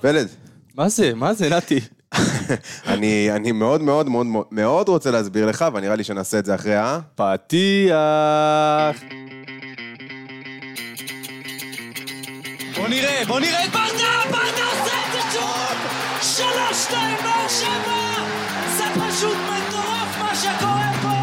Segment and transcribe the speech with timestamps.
[0.00, 0.28] פלד,
[0.76, 1.12] מה זה?
[1.14, 1.80] מה זה, נתי?
[2.86, 6.76] אני, אני מאוד מאוד מאוד מאוד- רוצה להסביר לך, ונראה לי שנעשה את זה אחרי
[6.76, 6.98] ה...
[7.14, 7.94] פתיח.
[12.76, 15.76] בוא נראה, בוא נראה את ברדה, ברדה עושה את זה שוב!
[16.22, 18.24] שלוש, שתיים, באר שבע!
[18.76, 21.16] זה פשוט מטורף מה שקורה פה!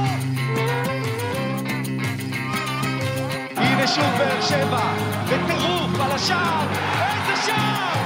[3.62, 4.94] הנה שוב באר שבע,
[5.26, 7.97] בטירוף על השער, איזה שער!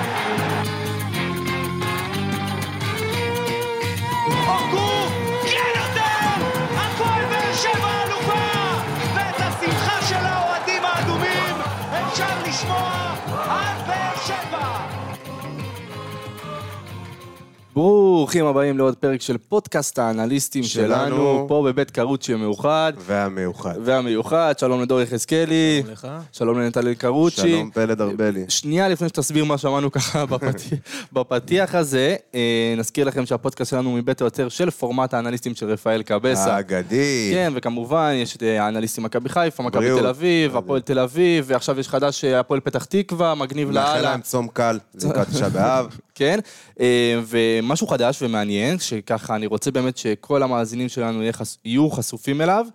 [17.74, 21.16] ברוכים הבאים לעוד פרק של פודקאסט האנליסטים שלנו.
[21.16, 23.76] שלנו, פה בבית קרוצ'י המאוחד והמיוחד.
[23.84, 25.84] והמיוחד, שלום לדור יחזקאלי,
[26.32, 27.42] שלום לנטלי קרוצ'י.
[27.42, 28.46] שלום פלד ארבלי.
[28.48, 30.80] שנייה לפני שתסביר מה שמענו ככה בפתיח,
[31.14, 36.02] בפתיח הזה, אה, נזכיר לכם שהפודקאסט שלנו הוא מבית היוצר של פורמט האנליסטים של רפאל
[36.02, 36.56] קבסה.
[36.56, 37.32] האגדי.
[37.34, 40.00] כן, וכמובן, יש את אה, האנליסטים מכבי חיפה, מכבי.
[40.00, 44.12] תל אביב, הפועל תל אביב, ועכשיו יש חדש אה, הפועל פתח תקווה, מגניב מאחל לאללה.
[44.12, 45.88] להם צום קל, לקראת תשעה באב.
[46.22, 46.40] כן,
[46.80, 51.22] אה, ומשהו חדש ומעניין, שככה אני רוצה באמת שכל המאזינים שלנו
[51.66, 52.66] יהיו חשופים אליו.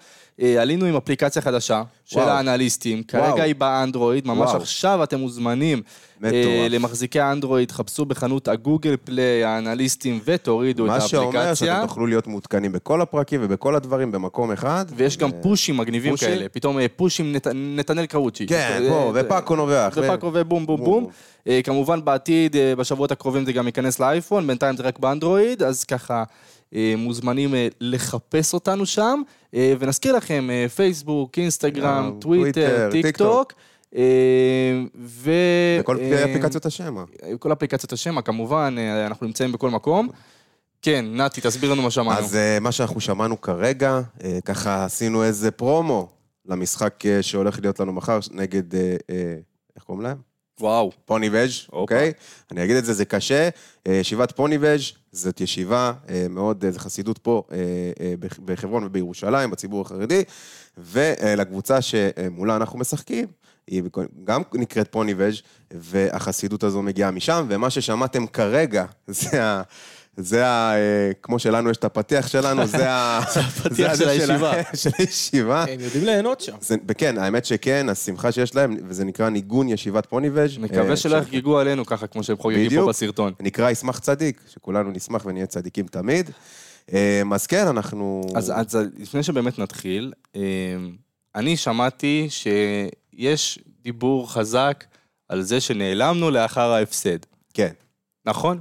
[0.43, 2.29] אה, עלינו עם אפליקציה חדשה של וואו.
[2.31, 3.31] האנליסטים, וואו.
[3.33, 4.57] כרגע היא באנדרואיד, ממש וואו.
[4.63, 5.83] עכשיו אתם מוזמנים.
[6.21, 6.35] מטורף.
[6.35, 11.55] אה, למחזיקי האנדרואיד, חפשו בחנות הגוגל פליי, האנליסטים, ותורידו את מה שאומר האפליקציה.
[11.75, 14.85] שאתם תוכלו להיות מעודכנים בכל הפרקים ובכל הדברים במקום אחד.
[14.97, 16.29] ויש גם פושים מגניבים פושים?
[16.29, 18.47] כאלה, פתאום פושים נת- נתנאל קרוצ'י.
[18.47, 19.93] כן, אה, ופאקו נובח.
[19.97, 21.11] ו- ופאקו ובום בום בום, בום.
[21.49, 25.85] אה, כמובן בעתיד, אה, בשבועות הקרובים זה גם ייכנס לאייפון, בינתיים זה רק באנדרואיד, אז
[25.85, 26.25] ככה
[26.75, 29.23] אה, מוזמנים לחפש אותנו שם.
[29.53, 33.53] ונזכיר לכם, פייסבוק, אינסטגרם, טוויטר, טיק טוק.
[33.53, 33.53] טוק.
[34.99, 35.31] ו...
[35.81, 37.03] בכל אה, אפליקציות השמע.
[37.39, 40.09] כל אפליקציות השמע, כמובן, אנחנו נמצאים בכל מקום.
[40.83, 42.19] כן, נתי, תסביר לנו מה שמענו.
[42.19, 44.01] אז מה שאנחנו שמענו כרגע,
[44.45, 46.09] ככה עשינו איזה פרומו
[46.47, 48.75] למשחק שהולך להיות לנו מחר נגד,
[49.77, 50.36] איך קוראים להם?
[50.61, 50.91] וואו.
[51.05, 52.13] פוני וז', אוקיי?
[52.51, 53.49] אני אגיד את זה, זה קשה.
[53.87, 54.81] אה, ישיבת פוני וז',
[55.13, 57.43] זאת ישיבה אה, מאוד, אה, זו חסידות פה
[58.21, 60.23] בח- בחברון ובירושלים, בציבור החרדי,
[60.79, 63.27] ולקבוצה שמולה אנחנו משחקים,
[63.67, 63.83] היא
[64.25, 65.41] גם נקראת פוני וז',
[65.71, 69.63] והחסידות הזו מגיעה משם, ומה ששמעתם כרגע, זה ה...
[70.17, 70.75] זה ה...
[70.75, 73.19] אה, כמו שלנו יש את הפתיח שלנו, זה ה...
[73.49, 74.53] הפתיח זה של ה- הישיבה.
[74.83, 75.65] של הישיבה.
[75.65, 76.57] הם יודעים ליהנות שם.
[76.99, 80.59] כן, האמת שכן, השמחה שיש להם, וזה נקרא ניגון ישיבת פוניבז'.
[80.59, 82.81] מקווה אה, שלא יחגגו עלינו ככה, כמו שהם חוגגים.
[82.81, 83.33] פה בסרטון.
[83.41, 86.31] נקרא ישמח צדיק, שכולנו נשמח ונהיה צדיקים תמיד.
[86.93, 88.27] אה, אז כן, אנחנו...
[88.35, 90.13] אז, אז לפני שבאמת נתחיל,
[91.35, 94.85] אני שמעתי שיש דיבור חזק
[95.29, 97.19] על זה שנעלמנו לאחר ההפסד.
[97.55, 97.73] כן,
[98.27, 98.61] נכון?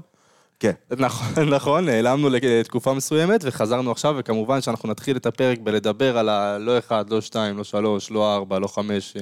[0.66, 0.96] כן.
[0.98, 6.78] נכון, נכון, נעלמנו לתקופה מסוימת וחזרנו עכשיו, וכמובן שאנחנו נתחיל את הפרק בלדבר על הלא
[6.78, 9.22] אחד, לא שתיים, לא שלוש, לא ארבע, לא חמש, אה,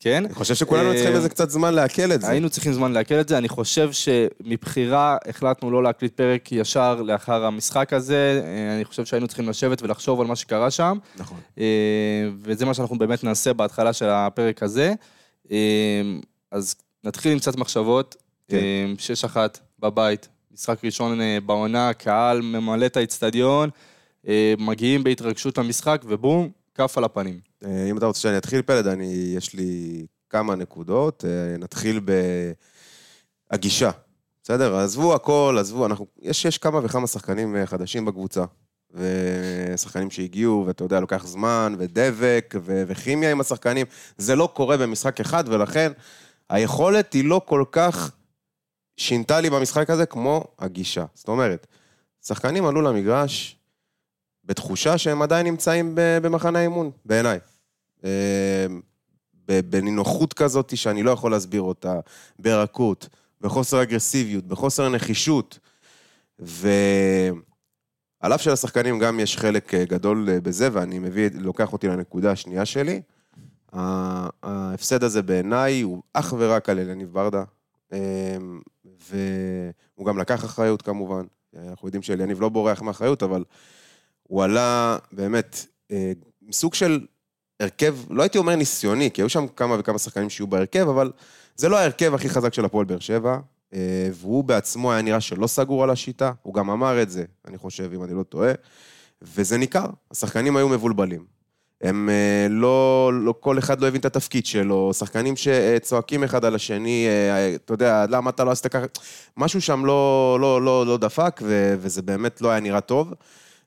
[0.00, 0.24] כן?
[0.24, 2.28] אני חושב שכולנו אה, צריכים איזה קצת זמן לעכל את זה.
[2.28, 7.44] היינו צריכים זמן לעכל את זה, אני חושב שמבחירה החלטנו לא להקליט פרק ישר לאחר
[7.44, 11.38] המשחק הזה, אה, אני חושב שהיינו צריכים לשבת ולחשוב על מה שקרה שם, נכון.
[11.58, 11.64] אה,
[12.42, 14.94] וזה מה שאנחנו באמת נעשה בהתחלה של הפרק הזה.
[15.50, 15.56] אה,
[16.50, 18.16] אז נתחיל עם קצת מחשבות,
[18.48, 18.56] כן.
[18.56, 20.28] אה, שש אחת בבית,
[20.58, 23.70] משחק ראשון אה, בעונה, קהל ממלא את האיצטדיון,
[24.28, 27.40] אה, מגיעים בהתרגשות למשחק ובום, כף על הפנים.
[27.64, 31.24] אה, אם אתה רוצה שאני אתחיל, פלד, אני, יש לי כמה נקודות.
[31.58, 32.00] נתחיל
[33.50, 33.90] בהגישה,
[34.42, 34.76] בסדר?
[34.76, 36.06] עזבו הכל, עזבו, אנחנו...
[36.22, 38.44] יש, יש כמה וכמה שחקנים חדשים בקבוצה.
[38.94, 43.86] ושחקנים שהגיעו, ואתה יודע, לוקח זמן, ודבק, ו- וכימיה עם השחקנים.
[44.18, 45.92] זה לא קורה במשחק אחד, ולכן
[46.50, 48.12] היכולת היא לא כל כך
[48.98, 51.04] שינתה לי במשחק הזה כמו הגישה.
[51.14, 51.66] זאת אומרת,
[52.22, 53.56] שחקנים עלו למגרש
[54.44, 57.38] בתחושה שהם עדיין נמצאים במחנה האימון, בעיניי.
[58.04, 58.66] אה,
[59.46, 62.00] בנינוחות כזאת שאני לא יכול להסביר אותה,
[62.38, 63.08] ברכות,
[63.40, 65.58] בחוסר אגרסיביות, בחוסר נחישות.
[66.38, 67.34] ועל
[68.34, 72.66] אף שלשחקנים גם יש חלק אה, גדול אה, בזה, ואני מביא, לוקח אותי לנקודה השנייה
[72.66, 73.02] שלי.
[73.72, 77.44] ההפסד הזה בעיניי הוא אך ורק על אלניב ברדה,
[79.10, 81.22] והוא גם לקח אחריות כמובן.
[81.56, 83.44] אנחנו יודעים שאליניב לא בורח מאחריות, אבל
[84.22, 86.12] הוא עלה באמת אה,
[86.42, 87.06] מסוג של
[87.60, 91.12] הרכב, לא הייתי אומר ניסיוני, כי היו שם כמה וכמה שחקנים שיהיו בהרכב, אבל
[91.56, 93.38] זה לא ההרכב הכי חזק של הפועל באר שבע,
[93.74, 97.58] אה, והוא בעצמו היה נראה שלא סגור על השיטה, הוא גם אמר את זה, אני
[97.58, 98.52] חושב, אם אני לא טועה,
[99.22, 101.37] וזה ניכר, השחקנים היו מבולבלים.
[101.80, 106.54] הם אה, לא, לא, כל אחד לא הבין את התפקיד שלו, שחקנים שצועקים אחד על
[106.54, 108.86] השני, אה, אתה יודע, למה אתה לא עשית ככה?
[109.36, 113.14] משהו שם לא, לא, לא, לא דפק, ו, וזה באמת לא היה נראה טוב.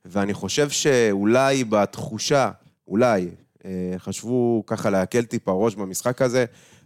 [0.06, 2.52] ואני חושב שאולי בתחושה,
[2.88, 3.30] אולי,
[3.66, 6.46] אה, חשבו ככה להקל טיפה ראש במשחק הזה,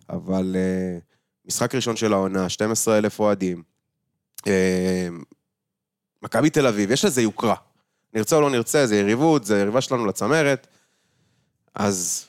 [0.10, 0.56] אבל
[1.48, 3.64] משחק ראשון של העונה, 12 אלף אוהדים.
[6.22, 7.56] מכבי תל אביב, יש לזה יוקרה.
[8.14, 10.68] נרצה או לא נרצה, זה יריבות, זה יריבה שלנו לצמרת.
[11.76, 12.26] אז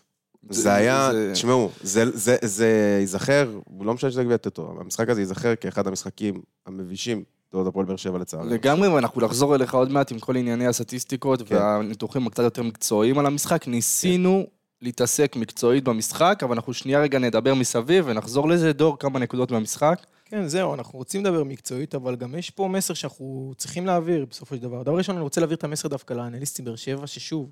[0.50, 3.50] זה- זה היה, זה- תשמעו, זה- זה- זה ייזכר,
[3.80, 7.96] לא משנה שזה גביע טוטו, אבל המשחק הזה ייזכר כאחד המשחקים המבישים בתולדות הפועל באר
[7.96, 8.50] שבע לצערי.
[8.50, 11.54] לגמרי, ואנחנו נחזור אליך עוד מעט עם כל ענייני הסטטיסטיקות כן.
[11.54, 13.68] והניתוחים הקצת יותר מקצועיים על המשחק.
[13.68, 14.46] ניסינו
[14.82, 18.72] להתעסק מקצועית במשחק, אבל אנחנו שנייה רגע נדבר מסביב ונחזור לזה.
[18.72, 19.98] דור, כמה נקודות במשחק.
[20.24, 24.56] כן, זהו, אנחנו רוצים לדבר מקצועית, אבל גם יש פה מסר שאנחנו צריכים להעביר בסופו
[24.56, 24.82] של דבר.
[24.82, 27.50] דבר ראשון, אני רוצה להעביר את המסר דווקא לאנליסטים באר שבע, ששוב,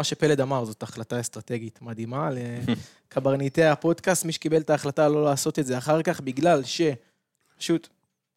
[0.00, 5.58] מה שפלד אמר, זאת החלטה אסטרטגית מדהימה לקברניטי הפודקאסט, מי שקיבל את ההחלטה לא לעשות
[5.58, 7.88] את זה אחר כך, בגלל שפשוט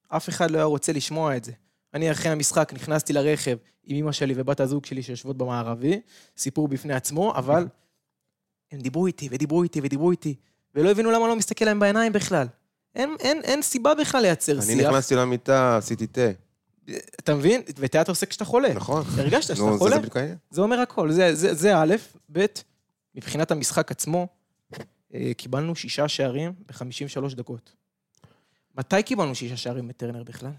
[0.07, 1.51] אף אחד לא היה רוצה לשמוע את זה.
[1.93, 6.01] אני אחרי המשחק נכנסתי לרכב עם אמא שלי ובת הזוג שלי שיושבות במערבי,
[6.37, 7.67] סיפור בפני עצמו, אבל
[8.71, 10.35] הם דיברו איתי ודיברו איתי ודיברו איתי,
[10.75, 12.47] ולא הבינו למה לא מסתכל להם בעיניים בכלל.
[12.95, 14.89] אין, אין, אין סיבה בכלל לייצר אני שיח.
[14.89, 16.21] נכנסתי למיטה, עשיתי תה.
[17.19, 17.61] אתה מבין?
[17.77, 18.73] ותה אתה עושה כשאתה חולה.
[18.73, 19.03] נכון.
[19.17, 19.95] הרגשת שאתה נו, זה- חולה?
[19.95, 20.37] זה העניין.
[20.51, 21.11] זה אומר הכל.
[21.11, 21.95] זה, זה, זה א',
[22.31, 22.45] ב',
[23.15, 24.27] מבחינת המשחק עצמו,
[25.13, 27.73] אה, קיבלנו שישה שערים ב-53 דקות.
[28.77, 30.51] מתי קיבלנו שישה שערים מטרנר בכלל?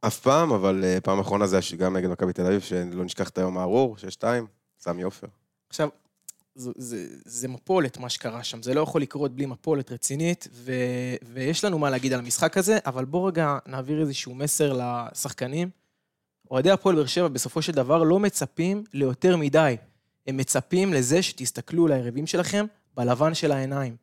[0.00, 3.28] אף פעם, אבל אה, פעם אחרונה זה היה גם נגד מכבי תל אביב, שלא נשכח
[3.28, 4.24] את היום הארור, 6-2,
[4.78, 5.26] סמי עופר.
[5.68, 5.88] עכשיו,
[6.54, 10.72] זה, זה, זה מפולת מה שקרה שם, זה לא יכול לקרות בלי מפולת רצינית, ו,
[11.32, 15.70] ויש לנו מה להגיד על המשחק הזה, אבל בוא רגע נעביר איזשהו מסר לשחקנים.
[16.50, 19.76] אוהדי הפועל באר שבע בסופו של דבר לא מצפים ליותר מדי.
[20.26, 22.66] הם מצפים לזה שתסתכלו ליריבים שלכם
[22.96, 23.96] בלבן של העיניים.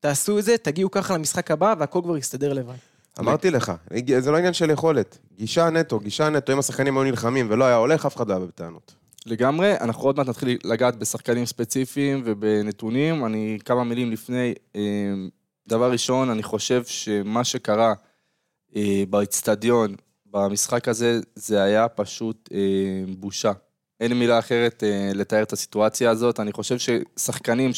[0.00, 2.74] תעשו את זה, תגיעו ככה למשחק הבא, והכל כבר יסתדר לבד.
[3.18, 3.72] אמרתי לך,
[4.18, 5.18] זה לא עניין של יכולת.
[5.36, 8.46] גישה נטו, גישה נטו, אם השחקנים היו נלחמים ולא היה הולך, אף אחד לא היה
[8.46, 8.94] בטענות.
[9.26, 13.26] לגמרי, אנחנו עוד מעט נתחיל לגעת בשחקנים ספציפיים ובנתונים.
[13.26, 14.54] אני כמה מילים לפני.
[14.76, 14.80] אה,
[15.68, 17.94] דבר ראשון, אני חושב שמה שקרה
[18.76, 19.94] אה, באצטדיון,
[20.26, 22.58] במשחק הזה, זה היה פשוט אה,
[23.18, 23.52] בושה.
[24.00, 26.40] אין מילה אחרת אה, לתאר את הסיטואציה הזאת.
[26.40, 27.70] אני חושב ששחקנים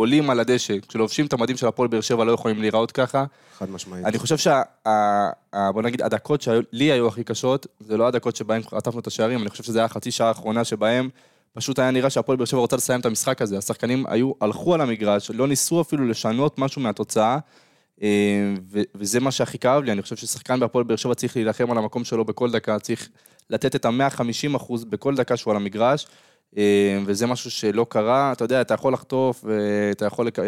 [0.00, 3.24] שעולים על הדשא, כשלובשים את המדים של הפועל באר שבע, לא יכולים להיראות ככה.
[3.58, 4.04] חד משמעית.
[4.04, 4.62] אני חושב שה...
[4.88, 9.42] ה- בוא נגיד, הדקות שלי היו הכי קשות, זה לא הדקות שבהן חטפנו את השערים,
[9.42, 11.08] אני חושב שזה היה החצי שעה האחרונה שבהם
[11.52, 13.58] פשוט היה נראה שהפועל באר שבע רוצה לסיים את המשחק הזה.
[13.58, 17.38] השחקנים היו, הלכו על המגרש, לא ניסו אפילו לשנות משהו מהתוצאה,
[18.02, 18.08] אה,
[18.72, 21.78] ו- וזה מה שהכי כאב לי, אני חושב ששחקן בהפועל באר שבע צריך להילחם על
[21.78, 23.08] המקום שלו בכל דקה, צריך
[23.50, 26.06] לתת את ה-150 אחוז בכל דקה שהוא על המגרש.
[26.56, 26.62] אה,
[27.06, 30.44] וזה משהו שלא קרה, אתה יודע, אתה יכול לחטוף, ואתה יכול, לק- אה,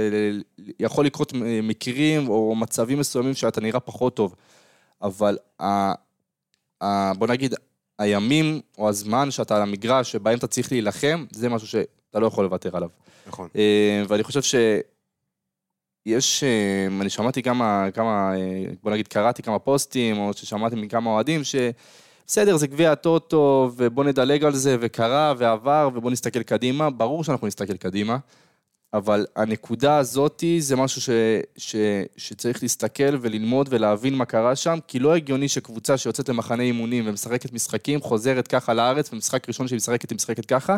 [0.81, 1.33] יכול לקרות
[1.63, 4.35] מקרים או מצבים מסוימים שאתה נראה פחות טוב,
[5.03, 5.93] אבל ה,
[6.85, 7.55] ה, בוא נגיד,
[7.99, 12.45] הימים או הזמן שאתה על המגרש, שבהם אתה צריך להילחם, זה משהו שאתה לא יכול
[12.45, 12.89] לוותר עליו.
[13.27, 13.49] נכון.
[13.57, 16.49] אה, ואני חושב שיש, אה,
[17.01, 18.41] אני שמעתי כמה, כמה, אה,
[18.83, 21.55] בוא נגיד, קראתי כמה פוסטים, או ששמעתי מכמה אוהדים, ש...
[22.27, 26.91] בסדר, זה גביע הטוטו, ובוא נדלג על זה, וקרה, ועבר, ובוא נסתכל קדימה.
[26.91, 28.17] ברור שאנחנו נסתכל קדימה,
[28.95, 31.11] אבל הנקודה הזאתי זה משהו ש,
[31.57, 31.77] ש,
[32.17, 37.53] שצריך להסתכל וללמוד ולהבין מה קרה שם, כי לא הגיוני שקבוצה שיוצאת למחנה אימונים ומשחקת
[37.53, 40.77] משחקים, חוזרת ככה לארץ, ומשחק ראשון שהיא משחקת, היא משחקת ככה,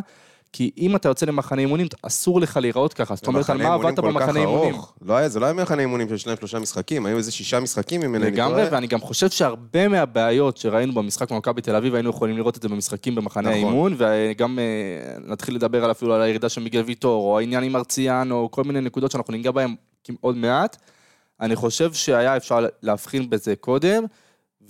[0.56, 3.14] כי אם אתה יוצא למחנה אימונים, אסור לך להיראות ככה.
[3.14, 4.74] זאת אומרת, על מה עבדת במחנה אימונים?
[5.02, 8.02] לא היה, זה לא היה מחנה אימונים של שניים שלושה משחקים, היו איזה שישה משחקים,
[8.02, 8.30] אם טועה.
[8.30, 12.62] לגמרי, ואני גם חושב שהרבה מהבעיות שראינו במשחק במכבי תל אביב, היינו יכולים לראות את
[12.62, 13.64] זה במשחקים במחנה נכון.
[13.64, 14.64] האימון, וגם אה,
[15.26, 18.80] נתחיל לדבר אפילו על הירידה של מיגל ויטור, או העניין עם מרציאן, או כל מיני
[18.80, 19.74] נקודות שאנחנו ניגע בהן
[20.20, 20.76] עוד מעט.
[21.40, 24.04] אני חושב שהיה אפשר להבחין בזה קודם,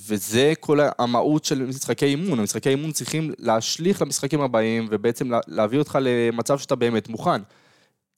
[0.08, 2.38] וזה כל המהות של משחקי אימון.
[2.38, 7.42] המשחקי אימון צריכים להשליך למשחקים הבאים, ובעצם לה- להביא אותך למצב שאתה באמת מוכן.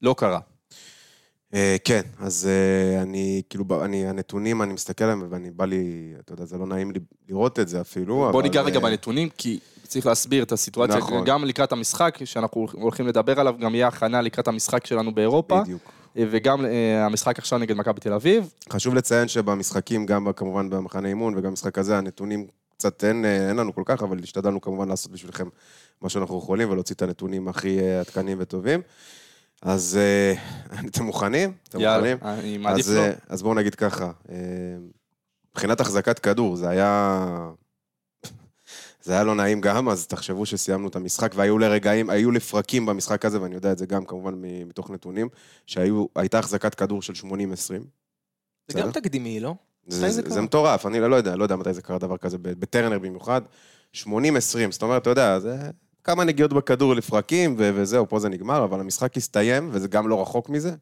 [0.02, 0.38] לא קרה.
[1.54, 6.32] אה, כן, אז אה, אני, כאילו, אני, הנתונים, אני מסתכל עליהם, ואני בא לי, אתה
[6.32, 9.28] יודע, זה לא נעים לי לראות את זה אפילו, בוא אבל, ניגע רגע אה, בנתונים,
[9.38, 11.24] כי צריך להסביר את הסיטואציה, נכון.
[11.24, 15.92] גם לקראת המשחק, שאנחנו הולכים לדבר עליו, גם יהיה הכנה לקראת המשחק שלנו באירופה, בדיוק.
[16.18, 18.50] וגם אה, המשחק עכשיו נגד מכבי תל אביב.
[18.70, 22.46] חשוב לציין שבמשחקים, גם כמובן במחנה אימון וגם במשחק הזה, הנתונים
[22.76, 25.48] קצת אין, אה, אין לנו כל כך, אבל השתדלנו כמובן לעשות בשבילכם
[26.00, 28.80] מה שאנחנו יכולים ולהוציא את הנתונים הכי אה, עדכניים וטובים.
[29.62, 30.34] אז אה,
[30.88, 31.52] אתם מוכנים?
[31.68, 32.38] אתם יאללה, מוכנים?
[32.38, 33.00] אני מעדיף אז, לא.
[33.00, 34.36] אה, אז בואו נגיד ככה, אה,
[35.50, 37.50] מבחינת החזקת כדור, זה היה...
[39.06, 43.24] זה היה לא נעים גם, אז תחשבו שסיימנו את המשחק, והיו לרגעים, היו לפרקים במשחק
[43.24, 44.34] הזה, ואני יודע את זה גם כמובן
[44.66, 45.28] מתוך נתונים,
[45.66, 47.26] שהייתה החזקת כדור של 80-20.
[48.68, 48.90] זה גם?
[48.92, 49.54] תקדימי, לא?
[49.86, 52.98] זה, זה זה, מטורף, אני לא יודע, לא יודע מתי זה קרה דבר כזה, בטרנר
[52.98, 53.40] במיוחד.
[53.94, 53.98] 80-20,
[54.70, 55.56] זאת אומרת, אתה יודע, זה
[56.04, 60.22] כמה נגיעות בכדור לפרקים, ו- וזהו, פה זה נגמר, אבל המשחק הסתיים, וזה גם לא
[60.22, 60.74] רחוק מזה,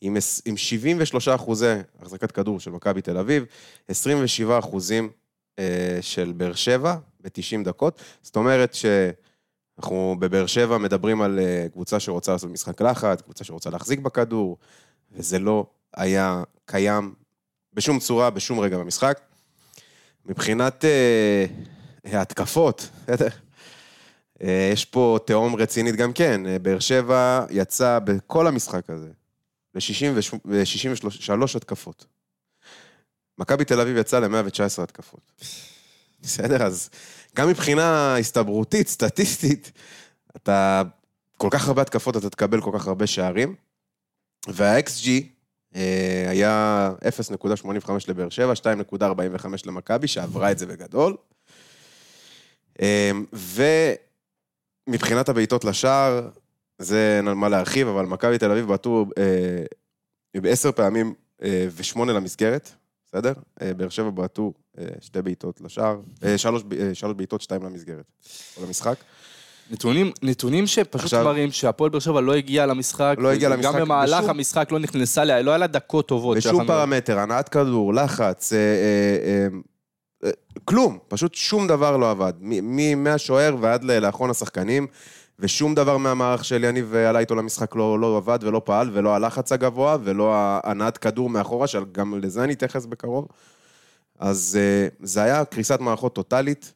[0.00, 3.44] עם, עם 73 אחוזי החזקת כדור של מכבי תל אביב,
[3.88, 5.10] 27 אחוזים
[5.58, 8.02] אה, של באר שבע ב-90 דקות.
[8.22, 13.70] זאת אומרת שאנחנו בבאר שבע מדברים על אה, קבוצה שרוצה לעשות משחק לחץ, קבוצה שרוצה
[13.70, 14.56] להחזיק בכדור,
[15.12, 15.66] וזה לא
[15.96, 17.14] היה קיים
[17.72, 19.20] בשום צורה, בשום רגע במשחק.
[20.26, 21.46] מבחינת אה,
[22.04, 22.88] ההתקפות?
[24.42, 26.40] אה, יש פה תהום רצינית גם כן.
[26.62, 29.10] באר שבע יצא בכל המשחק הזה
[29.76, 32.06] ל-63 התקפות.
[33.38, 35.32] מכבי תל אביב יצא ל-119 התקפות.
[36.22, 36.62] בסדר?
[36.62, 36.90] אז
[37.36, 39.72] גם מבחינה הסתברותית, סטטיסטית,
[40.36, 40.82] אתה,
[41.36, 43.54] כל כך הרבה התקפות, אתה תקבל כל כך הרבה שערים.
[44.48, 45.08] וה-XG
[45.76, 46.90] אה, היה
[47.86, 51.16] 0.85 לבאר שבע, 2.45 למכבי, שעברה את זה בגדול.
[52.82, 53.10] אה,
[54.88, 56.28] ומבחינת הבעיטות לשער,
[56.78, 62.12] זה אין על מה להרחיב, אבל מכבי תל אביב בעטו אה, בעשר פעמים אה, ושמונה
[62.12, 62.72] למסגרת,
[63.08, 63.32] בסדר?
[63.62, 68.04] אה, באר שבע בעטו אה, שתי בעיטות לשער, אה, שלוש, שלוש בעיטות, שתיים למסגרת,
[68.56, 68.94] או למשחק.
[69.70, 73.16] נתונים, נתונים שפשוט עכשיו- מראים שהפועל באר שבע לא הגיע למשחק.
[73.18, 76.36] לא הגיע למשחק גם במהלך בשום- המשחק לא נכנסה, לה- לא היה לה דקות טובות.
[76.36, 78.62] בשום פרמטר, הנעת כדור, לחץ, אה, אה,
[79.26, 79.46] אה,
[80.24, 80.30] אה,
[80.64, 82.32] כלום, פשוט שום דבר לא עבד.
[82.96, 84.86] מהשוער ועד לאחרון השחקנים,
[85.38, 89.52] ושום דבר מהמערך של יניב עלה איתו למשחק לא, לא עבד ולא פעל, ולא הלחץ
[89.52, 93.28] הגבוה, ולא הנעת כדור מאחורה, שגם לזה אני אתייחס בקרוב.
[94.18, 96.72] אז אה, זה היה קריסת מערכות טוטאלית,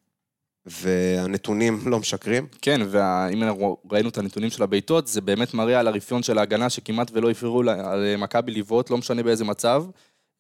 [0.67, 2.47] והנתונים לא משקרים.
[2.63, 6.71] כן, ואם אנחנו ראינו את הנתונים של הבעיטות, זה באמת מראה על הרפיון של ההגנה,
[6.71, 9.85] שכמעט ולא הפריעו למכבי לבעוט, לא משנה באיזה מצב.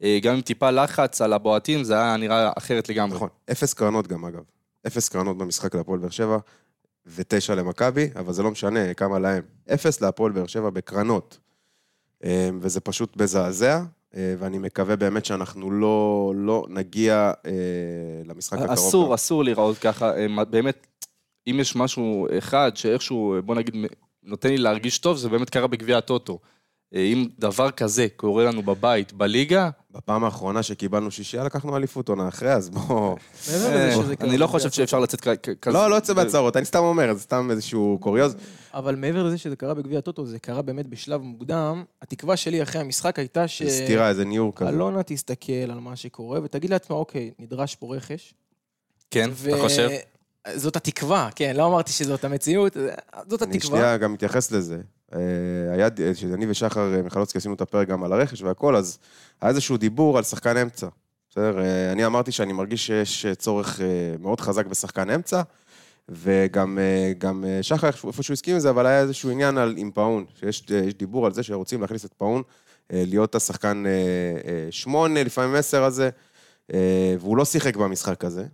[0.02, 3.16] אה, גם עם טיפה לחץ על הבועטים, זה היה נראה אחרת לגמרי.
[3.16, 4.42] נכון, אפס קרנות גם אגב.
[4.86, 6.38] אפס קרנות במשחק להפועל באר שבע,
[7.06, 9.42] ותשע למכבי, אבל זה לא משנה כמה להם.
[9.74, 11.38] אפס להפועל באר שבע בקרנות.
[12.24, 13.82] אה, וזה פשוט מזעזע,
[14.16, 17.52] אה, ואני מקווה באמת שאנחנו לא, לא נגיע אה,
[18.24, 18.78] למשחק הקרוב.
[18.78, 19.12] אסור, גם.
[19.12, 20.12] אסור להיראות ככה.
[20.16, 20.86] אה, באמת,
[21.46, 23.76] אם יש משהו אחד שאיכשהו, בוא נגיד,
[24.22, 26.38] נותן לי להרגיש טוב, זה באמת קרה בגביע הטוטו.
[26.94, 32.28] אה, אם דבר כזה קורה לנו בבית, בליגה, בפעם האחרונה שקיבלנו שישייה לקחנו אליפות עונה
[32.28, 33.16] אחרי, אז בוא...
[33.50, 35.20] מעבר אה, אני לא חושב שאפשר לצאת
[35.62, 35.78] כזה.
[35.78, 38.36] לא, לא יוצא בהצהרות, אני סתם אומר, זה סתם איזשהו קוריוז.
[38.74, 41.84] אבל מעבר לזה שזה קרה בגביע הטוטו, זה קרה באמת בשלב מוקדם.
[42.02, 43.62] התקווה שלי אחרי המשחק הייתה ש...
[43.62, 44.70] זה סתירה, איזה ניור כזה.
[44.70, 48.34] אלונה תסתכל על מה שקורה ותגיד לעצמה, אוקיי, נדרש פה רכש.
[49.10, 49.88] כן, אתה חושב?
[50.54, 52.76] זאת התקווה, כן, לא אמרתי שזאת המציאות,
[53.28, 53.78] זאת אני התקווה.
[53.78, 54.78] שנייה גם מתייחס לזה.
[55.14, 55.20] אה,
[55.72, 58.98] היה, שאני ושחר אה, מיכלוצקי עשינו את הפרק גם על הרכש והכל, אז
[59.40, 60.88] היה איזשהו דיבור על שחקן אמצע.
[61.30, 61.60] בסדר?
[61.60, 63.86] אה, אני אמרתי שאני מרגיש שיש צורך אה,
[64.20, 65.42] מאוד חזק בשחקן אמצע,
[66.08, 69.90] וגם אה, גם אה, שחר איפה שהוא הסכים לזה, אבל היה איזשהו עניין על, עם
[69.90, 72.42] פאון, שיש אה, יש דיבור על זה שרוצים להכניס את פאון,
[72.92, 73.90] אה, להיות השחקן אה,
[74.50, 76.10] אה, שמונה, לפעמים עשר הזה,
[76.74, 78.46] אה, והוא לא שיחק במשחק הזה.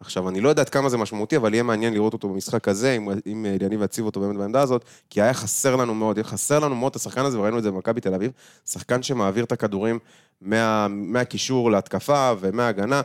[0.00, 2.92] עכשיו, אני לא יודע עד כמה זה משמעותי, אבל יהיה מעניין לראות אותו במשחק הזה,
[2.92, 6.58] אם, אם אה, יניב יציב אותו באמת בעמדה הזאת, כי היה חסר לנו מאוד, חסר
[6.58, 8.30] לנו מאוד את השחקן הזה, וראינו את זה במכבי תל אביב,
[8.66, 9.98] שחקן שמעביר את הכדורים
[10.40, 13.00] מה, מהקישור להתקפה ומההגנה,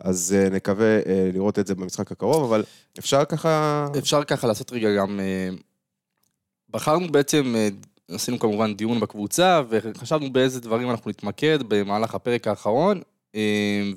[0.00, 2.64] אז uh, נקווה uh, לראות את זה במשחק הקרוב, אבל
[2.98, 3.86] אפשר ככה...
[3.98, 5.20] אפשר ככה לעשות רגע גם...
[5.20, 5.48] אה,
[6.70, 7.68] בחרנו בעצם, אה,
[8.10, 13.00] עשינו כמובן דיון בקבוצה, וחשבנו באיזה דברים אנחנו נתמקד במהלך הפרק האחרון,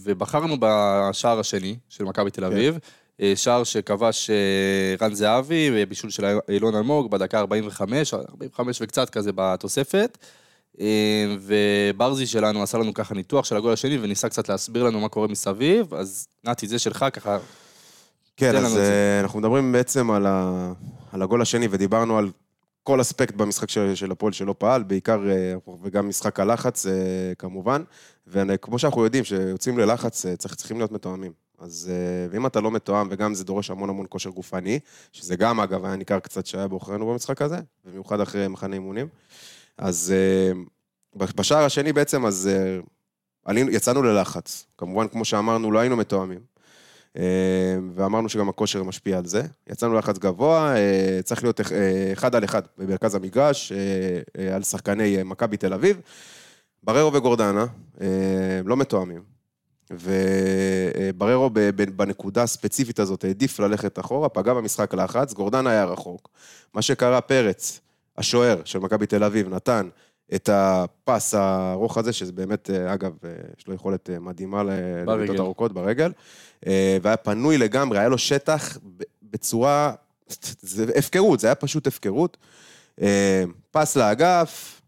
[0.04, 2.78] ובחרנו בשער השני של מכבי תל אביב,
[3.22, 9.32] אה, שער שכבש אה, רן זהבי, בישול של אילון אלמוג בדקה 45, 45 וקצת כזה
[9.36, 10.18] בתוספת.
[10.80, 15.10] אה, וברזי שלנו עשה לנו ככה ניתוח של הגול השני, וניסה קצת להסביר לנו מה
[15.10, 17.38] קורה מסביב, אז נתי, זה שלך ככה,
[18.38, 20.72] כן, אז uh, אנחנו מדברים בעצם על, ה...
[21.12, 22.30] על הגול השני, ודיברנו על
[22.84, 25.22] כל אספקט במשחק של, של הפועל שלא פעל, בעיקר,
[25.68, 26.90] uh, וגם משחק הלחץ uh,
[27.38, 27.84] כמובן,
[28.28, 31.32] וכמו שאנחנו יודעים, שיוצאים ללחץ, uh, צריך, צריכים להיות מתואמים.
[31.60, 31.92] אז
[32.32, 34.80] ואם אתה לא מתואם, וגם זה דורש המון המון כושר גופני,
[35.12, 39.08] שזה גם, אגב, היה ניכר קצת שהיה בעוכרינו במשחק הזה, במיוחד אחרי מחנה אימונים,
[39.78, 40.14] אז
[41.16, 42.50] בשער השני בעצם, אז
[43.46, 44.66] עלינו, יצאנו ללחץ.
[44.78, 46.40] כמובן, כמו שאמרנו, לא היינו מתואמים.
[47.18, 47.24] אה,
[47.96, 49.42] ואמרנו שגם הכושר משפיע על זה.
[49.70, 53.72] יצאנו ללחץ גבוה, אה, צריך להיות אה, אחד על אחד במרכז המגרש,
[54.56, 56.02] על שחקני מכבי תל אביב.
[56.84, 57.66] בררו וגורדנה,
[58.66, 59.22] לא מתואמים.
[59.92, 61.50] ובררו
[61.96, 66.30] בנקודה הספציפית הזאת העדיף ללכת אחורה, פגע במשחק לחץ, גורדן היה רחוק.
[66.74, 67.80] מה שקרה, פרץ,
[68.18, 69.90] השוער של מכבי תל אביב, נתן
[70.36, 74.64] את הפס הארוך הזה, שזה באמת, אה, אגב, אה, יש לו יכולת אה, מדהימה.
[74.64, 76.12] לבעיטות ארוכות ברגל,
[77.02, 78.78] והיה פנוי לגמרי, היה לו שטח
[79.24, 79.94] בצורה,
[80.62, 82.38] זה הפקרות, זה היה פשוט הפקרות.
[83.72, 84.82] פס לאגף,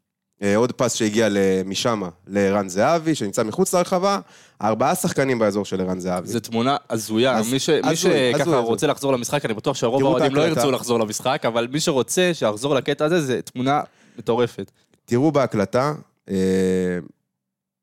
[0.55, 1.27] עוד פס שהגיע
[1.65, 4.19] משם לערן זהבי, שנמצא מחוץ לרחבה,
[4.62, 6.27] ארבעה שחקנים באזור של ערן זהבי.
[6.27, 8.89] זו תמונה הזויה, אז- מי ש- הזוי, מי שככה הזוי, רוצה הזוי.
[8.89, 10.41] לחזור למשחק, אני בטוח שהרוב האוהדים לא.
[10.41, 13.81] ירצו לחזור למשחק, אבל מי שרוצה שיחזור לקטע הזה, זו תמונה
[14.17, 14.71] מטורפת.
[15.12, 15.94] תראו בהקלטה,
[16.30, 17.00] אה,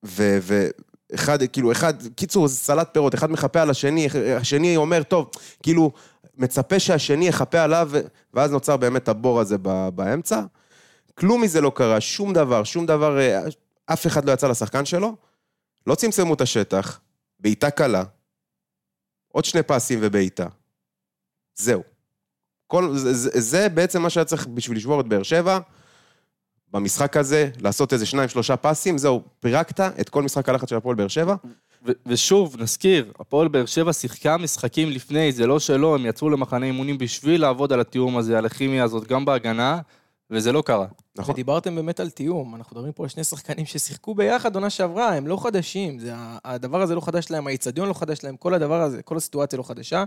[0.04, 0.38] ו...
[0.42, 0.68] ו
[1.14, 5.30] אחד, כאילו, אחד, קיצור, זה סלט פירות, אחד מחפה על השני, השני אומר, טוב,
[5.62, 5.92] כאילו,
[6.36, 7.90] מצפה שהשני יחפה עליו,
[8.34, 9.58] ואז נוצר באמת הבור הזה
[9.94, 10.42] באמצע.
[11.14, 13.40] כלום מזה לא קרה, שום דבר, שום דבר, אה,
[13.86, 15.16] אף אחד לא יצא לשחקן שלו,
[15.86, 17.00] לא צמצמו את השטח,
[17.40, 18.04] בעיטה קלה,
[19.32, 20.46] עוד שני פסים ובעיטה.
[21.54, 21.82] זהו.
[22.66, 25.58] כל, זה, זה בעצם מה שהיה צריך בשביל לשבור את באר שבע,
[26.72, 30.96] במשחק הזה, לעשות איזה שניים, שלושה פסים, זהו, פירקת את כל משחק הלחץ של הפועל
[30.96, 31.34] באר שבע.
[31.86, 36.66] ו- ושוב, נזכיר, הפועל באר שבע שיחקה משחקים לפני, זה לא שלא, הם יצאו למחנה
[36.66, 39.80] אימונים בשביל לעבוד על התיאום הזה, על הכימיה הזאת, גם בהגנה,
[40.30, 40.86] וזה לא קרה.
[41.16, 41.32] נכון.
[41.32, 45.26] ודיברתם באמת על תיאום, אנחנו מדברים פה על שני שחקנים ששיחקו ביחד עונה שעברה, הם
[45.26, 46.12] לא חדשים, זה,
[46.44, 49.62] הדבר הזה לא חדש להם, האיצטדיון לא חדש להם, כל הדבר הזה, כל הסיטואציה לא
[49.62, 50.04] חדשה.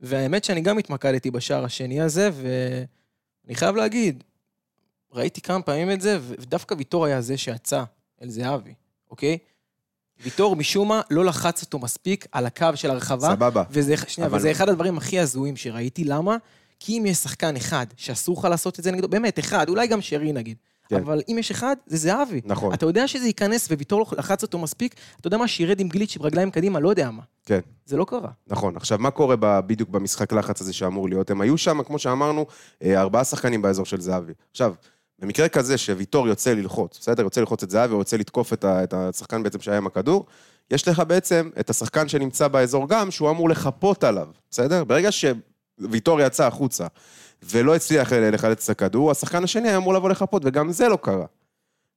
[0.00, 4.24] והאמת שאני גם התמקדתי בשער השני הזה, ואני חייב להגיד,
[5.12, 7.82] ראיתי כמה פעמים את זה, ודווקא ויטור היה זה שיצא
[8.22, 8.74] אל זהבי,
[9.10, 9.38] אוקיי?
[10.24, 13.28] ויטור משום מה לא לחץ אותו מספיק על הקו של הרחבה.
[13.30, 13.62] סבבה.
[13.70, 16.36] וזה, שנייה, אבל- וזה אחד הדברים הכי הזויים שראיתי, למה?
[16.80, 20.00] כי אם יש שחקן אחד שאסור לך לעשות את זה נגדו, באמת, אחד, אולי גם
[20.00, 20.56] שרי נגיד,
[20.88, 20.96] כן.
[20.96, 22.40] אבל אם יש אחד, זה זהבי.
[22.44, 22.74] נכון.
[22.74, 26.16] אתה יודע שזה ייכנס וויטור לא לחץ אותו מספיק, אתה יודע מה, שירד עם גליץ'
[26.16, 27.22] ברגליים קדימה, לא יודע מה.
[27.46, 27.60] כן.
[27.86, 28.30] זה לא קרה.
[28.46, 28.76] נכון.
[28.76, 31.30] עכשיו, מה קורה ב- בדיוק במשחק לחץ הזה שאמור להיות?
[31.30, 32.46] הם היו שם, כמו שאמרנו,
[32.82, 34.32] אה, ארבעה שחקנים באזור של זהבי.
[34.50, 34.74] עכשיו,
[35.18, 37.22] במקרה כזה שוויטור יוצא ללחוץ, בסדר?
[37.22, 40.26] יוצא ללחוץ את זהבי, או יוצא לתקוף את, ה- את השחקן בעצם שהיה עם הכדור,
[40.70, 44.84] יש לך בעצם את השחקן שנמצא באזור גם, שהוא אמור לחפות עליו, בסדר?
[44.84, 46.86] ברגע שוויטור יצא החוצה
[47.42, 51.26] ולא הצליח לחלץ את הכדור, השחקן השני היה אמור לבוא לחפות, וגם זה לא קרה.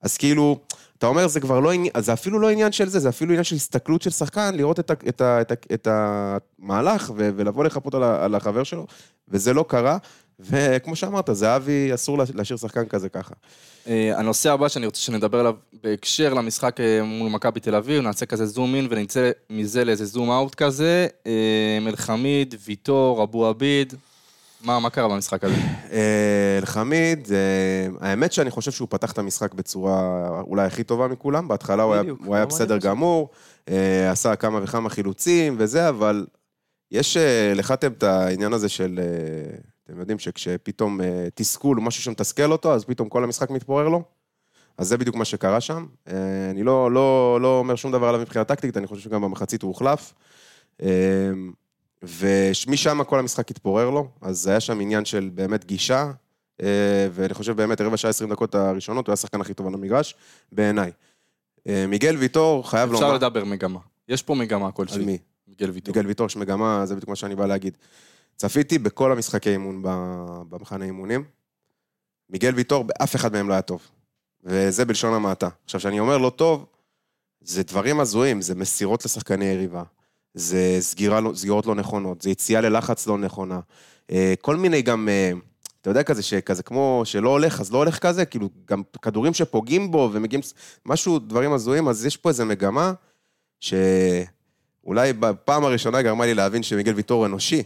[0.01, 0.59] אז כאילו,
[0.97, 3.43] אתה אומר, זה כבר לא עניין, זה אפילו לא עניין של זה, זה אפילו עניין
[3.43, 7.63] של הסתכלות של שחקן, לראות את, ה, את, ה, את, ה, את המהלך ו, ולבוא
[7.63, 8.87] לחפות על, ה, על החבר שלו,
[9.27, 9.97] וזה לא קרה.
[10.49, 13.33] וכמו שאמרת, זהבי, אסור לה- להשאיר שחקן כזה ככה.
[13.87, 18.25] אה, הנושא הבא שאני רוצה שנדבר עליו בהקשר למשחק אה, מול מכבי תל אביב, נעשה
[18.25, 21.07] כזה זום אין ונצא מזה לאיזה זום אאוט כזה.
[21.27, 21.31] אה,
[21.87, 23.93] אלחמיד, ויטור, אבו עביד,
[24.63, 25.55] מה, מה קרה במשחק הזה?
[26.57, 27.27] אלחמיד,
[28.01, 31.47] האמת שאני חושב שהוא פתח את המשחק בצורה אולי הכי טובה מכולם.
[31.47, 32.77] בהתחלה הוא היה, הוא היה בסדר.
[32.77, 33.29] גמור,
[34.11, 36.25] עשה כמה וכמה חילוצים וזה, אבל
[36.91, 37.17] יש,
[37.55, 38.99] לחתם את העניין הזה של,
[39.83, 44.03] אתם יודעים שכשפתאום אה, תסכול, או משהו שמתסכל אותו, אז פתאום כל המשחק מתפורר לו.
[44.77, 45.85] אז זה בדיוק מה שקרה שם.
[46.07, 49.61] אה, אני לא, לא, לא אומר שום דבר עליו מבחינה טקטית, אני חושב שגם במחצית
[49.61, 50.13] הוא הוחלף.
[50.81, 50.87] אה,
[52.03, 56.11] ומשם כל המשחק התפורר לו, אז היה שם עניין של באמת גישה,
[56.61, 59.73] אה, ואני חושב באמת, רבע שעה, 20 דקות הראשונות, הוא היה השחקן הכי טוב על
[59.73, 60.15] המגרש,
[60.51, 60.91] בעיניי.
[61.67, 63.15] אה, מיגל ויטור, חייב אפשר לומר...
[63.15, 63.79] לדבר מגמה.
[64.07, 65.05] יש פה מגמה על כלשהי.
[65.05, 65.17] מי?
[65.47, 65.95] מיגל ויטור.
[65.95, 67.77] מיגל ויטור יש מגמה, זה בדיוק מה שאני בא להגיד.
[68.41, 69.81] צפיתי בכל המשחקי אימון
[70.49, 71.23] במחנה אימונים.
[72.29, 73.81] מיגל ויטור, באף אחד מהם לא היה טוב.
[74.43, 75.49] וזה בלשון המעטה.
[75.65, 76.65] עכשיו, כשאני אומר לא טוב,
[77.41, 79.83] זה דברים הזויים, זה מסירות לשחקני יריבה.
[80.33, 83.59] זה סגירה, לא- סגירות לא נכונות, זה יציאה ללחץ לא נכונה.
[84.11, 85.31] אה, כל מיני גם, אה,
[85.81, 89.91] אתה יודע כזה, שכזה כמו שלא הולך, אז לא הולך כזה, כאילו, גם כדורים שפוגעים
[89.91, 90.41] בו ומגיעים,
[90.85, 92.93] משהו, דברים הזויים, אז יש פה איזו מגמה
[93.59, 97.63] שאולי בפעם הראשונה גרמה לי להבין שמיגל ויטור אנושי.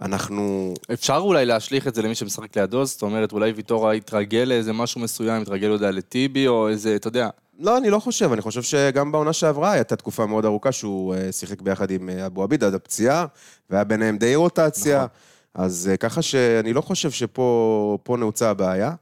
[0.00, 4.72] ואנחנו, אפשר אולי להשליך את זה למי שמשחק לידו, זאת אומרת, אולי ויטור יתרגל לאיזה
[4.72, 7.28] משהו מסוים, יתרגל, לא יודע, לטיבי, או איזה, אתה יודע,
[7.60, 11.32] לא, אני לא חושב, אני חושב שגם בעונה שעברה הייתה תקופה מאוד ארוכה שהוא אה,
[11.32, 13.26] שיחק ביחד עם אה, אבו עביד עד הפציעה,
[13.70, 15.08] והיה ביניהם די רוטציה, נכון.
[15.54, 18.94] אז אה, ככה שאני לא חושב שפה פה נעוצה הבעיה.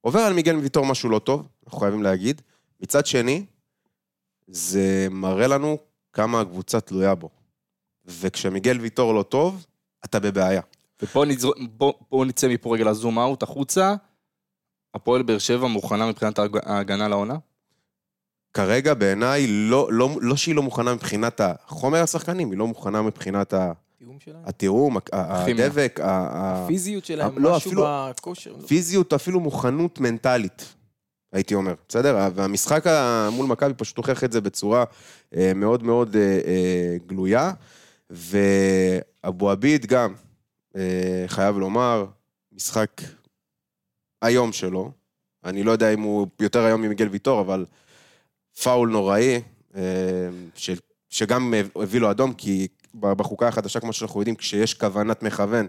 [0.00, 2.42] עובר על מיגל ויטור משהו לא טוב, אנחנו חייבים להגיד.
[2.80, 3.44] מצד שני,
[4.48, 5.78] זה מראה לנו
[6.12, 7.28] כמה הקבוצה תלויה בו.
[8.06, 9.66] וכשמיגל ויטור לא טוב,
[10.04, 10.60] אתה בבעיה.
[11.02, 11.48] ופה נזר...
[11.76, 13.94] בוא, בוא נצא מפה רגע לזום אאוט החוצה.
[14.94, 17.34] הפועל באר שבע מוכנה מבחינת ההג- ההגנה לעונה?
[18.54, 23.52] כרגע בעיניי, לא, לא, לא שהיא לא מוכנה מבחינת החומר השחקנים, היא לא מוכנה מבחינת
[23.54, 23.72] ה...
[23.98, 24.42] תיאום שלהם.
[24.46, 24.96] התיאום.
[25.12, 28.54] הדבק, הפיזיות שלהם, לא, משהו בכושר.
[28.66, 30.74] פיזיות, אפילו מוכנות מנטלית.
[31.32, 32.28] הייתי אומר, בסדר?
[32.34, 32.84] והמשחק
[33.32, 34.84] מול מכבי פשוט הוכיח את זה בצורה
[35.36, 37.52] אה, מאוד מאוד אה, אה, גלויה,
[38.14, 40.14] ואבו עביד גם,
[40.76, 42.06] אה, חייב לומר,
[42.52, 43.00] משחק
[44.22, 44.92] היום שלו.
[45.44, 47.66] אני לא יודע אם הוא יותר היום ממיגל ויטור, אבל
[48.62, 49.40] פאול נוראי,
[49.76, 49.82] אה,
[50.54, 50.70] ש,
[51.10, 55.66] שגם הביא לו אדום, כי בחוקה החדשה, כמו שאנחנו יודעים, כשיש כוונת מכוון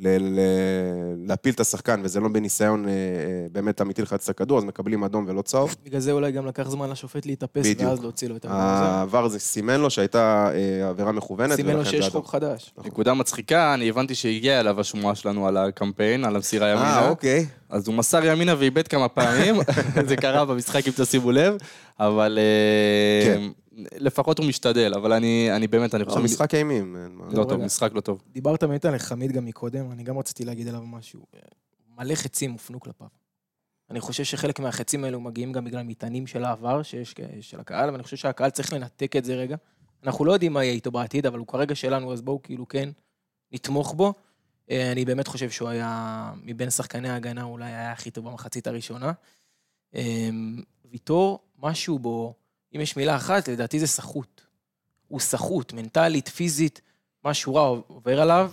[0.00, 0.08] ל-
[0.38, 0.40] ל-
[1.28, 2.94] להפיל את השחקן, וזה לא בניסיון אה, אה,
[3.52, 5.76] באמת אמיתי לחץ את הכדור, אז מקבלים אדום ולא צהוב.
[5.84, 7.90] בגלל זה אולי גם לקח זמן לשופט להתאפס, בדיוק.
[7.90, 8.54] ואז להוציא לו את הזה.
[8.54, 12.22] העבר זה סימן לו שהייתה אה, עבירה מכוונת, סימן לו ולכן שיש אדום.
[12.22, 12.72] חוק חדש.
[12.84, 16.98] נקודה מצחיקה, אני הבנתי שהגיעה אליו השמועה שלנו על הקמפיין, על המסירה ימינה.
[17.02, 17.46] אה, אוקיי.
[17.70, 19.54] אז הוא מסר ימינה ואיבד כמה פעמים,
[20.08, 21.54] זה קרה במשחק אם תשימו לב,
[22.00, 23.42] אבל אה, כן.
[23.96, 26.18] לפחות הוא משתדל, אבל אני אני באמת, אני חושב...
[26.18, 26.96] לא, משחק אימים.
[27.10, 27.24] מה.
[27.30, 27.64] לא טוב, רגע.
[27.64, 28.22] משחק לא טוב.
[28.32, 31.20] דיברת באמת על חמיד גם מקודם, אני גם רציתי להגיד עליו משהו.
[31.98, 33.06] מלא חצים הופנו כלפיו.
[33.90, 38.02] אני חושב שחלק מהחצים האלו מגיעים גם בגלל מטענים של העבר שיש של הקהל, ואני
[38.02, 39.56] חושב שהקהל צריך לנתק את זה רגע.
[40.04, 42.88] אנחנו לא יודעים מה יהיה איתו בעתיד, אבל הוא כרגע שלנו, אז בואו כאילו כן
[43.52, 44.14] נתמוך בו.
[44.70, 49.12] אה, אני באמת חושב שהוא היה, מבין שחקני ההגנה, אולי היה הכי טוב במחצית הראשונה.
[49.94, 50.28] אה,
[50.90, 52.34] ויטור, משהו בו,
[52.76, 54.42] אם יש מילה אחת, לדעתי זה סחוט.
[55.08, 56.80] הוא סחוט, מנטלית, פיזית,
[57.24, 58.50] משהו רע עובר עליו,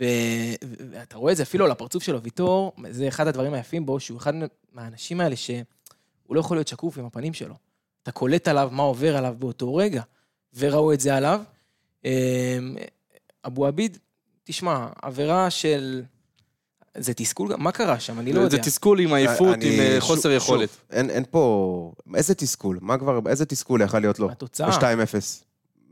[0.00, 0.54] ו-
[0.90, 4.18] ואתה רואה את זה אפילו על הפרצוף שלו, ויטור, זה אחד הדברים היפים בו, שהוא
[4.18, 4.32] אחד
[4.72, 5.64] מהאנשים האלה שהוא
[6.30, 7.54] לא יכול להיות שקוף עם הפנים שלו.
[8.02, 10.02] אתה קולט עליו מה עובר עליו באותו רגע,
[10.54, 11.40] וראו את זה עליו.
[12.04, 12.76] אמ,
[13.46, 13.98] אבו עביד,
[14.44, 16.02] תשמע, עבירה של...
[16.98, 17.62] זה תסכול, גם?
[17.62, 18.18] מה קרה שם?
[18.18, 18.56] אני לא יודע.
[18.56, 20.68] זה תסכול עם עייפות, עם אה, חוסר יכולת.
[20.90, 21.92] אין פה...
[22.14, 22.78] איזה תסכול?
[22.82, 23.20] מה כבר...
[23.28, 24.30] איזה תסכול יכול להיות לו?
[24.30, 24.70] התוצאה.
[24.70, 25.14] ב-2-0.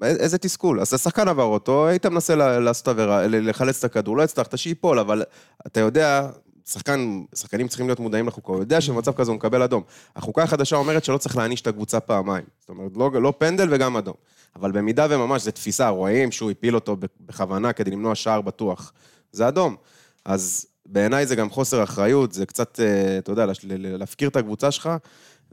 [0.03, 0.81] איזה תסכול.
[0.81, 5.23] אז השחקן עבר אותו, היית מנסה לעשות עבירה, לחלץ את הכדור, לא הצלחת שייפול, אבל
[5.67, 6.29] אתה יודע,
[6.67, 9.83] שחקן, שחקנים צריכים להיות מודעים לחוקה, הוא יודע שבמצב כזה הוא מקבל אדום.
[10.17, 12.45] החוקה החדשה אומרת שלא צריך להעניש את הקבוצה פעמיים.
[12.61, 14.15] זאת אומרת, לא, לא פנדל וגם אדום.
[14.57, 18.93] אבל במידה וממש זו תפיסה, רואים שהוא הפיל אותו בכוונה כדי למנוע שער בטוח.
[19.33, 19.77] זה אדום.
[20.25, 23.47] אז בעיניי זה גם חוסר אחריות, זה קצת, אה, אתה יודע,
[23.79, 24.91] להפקיר את הקבוצה שלך,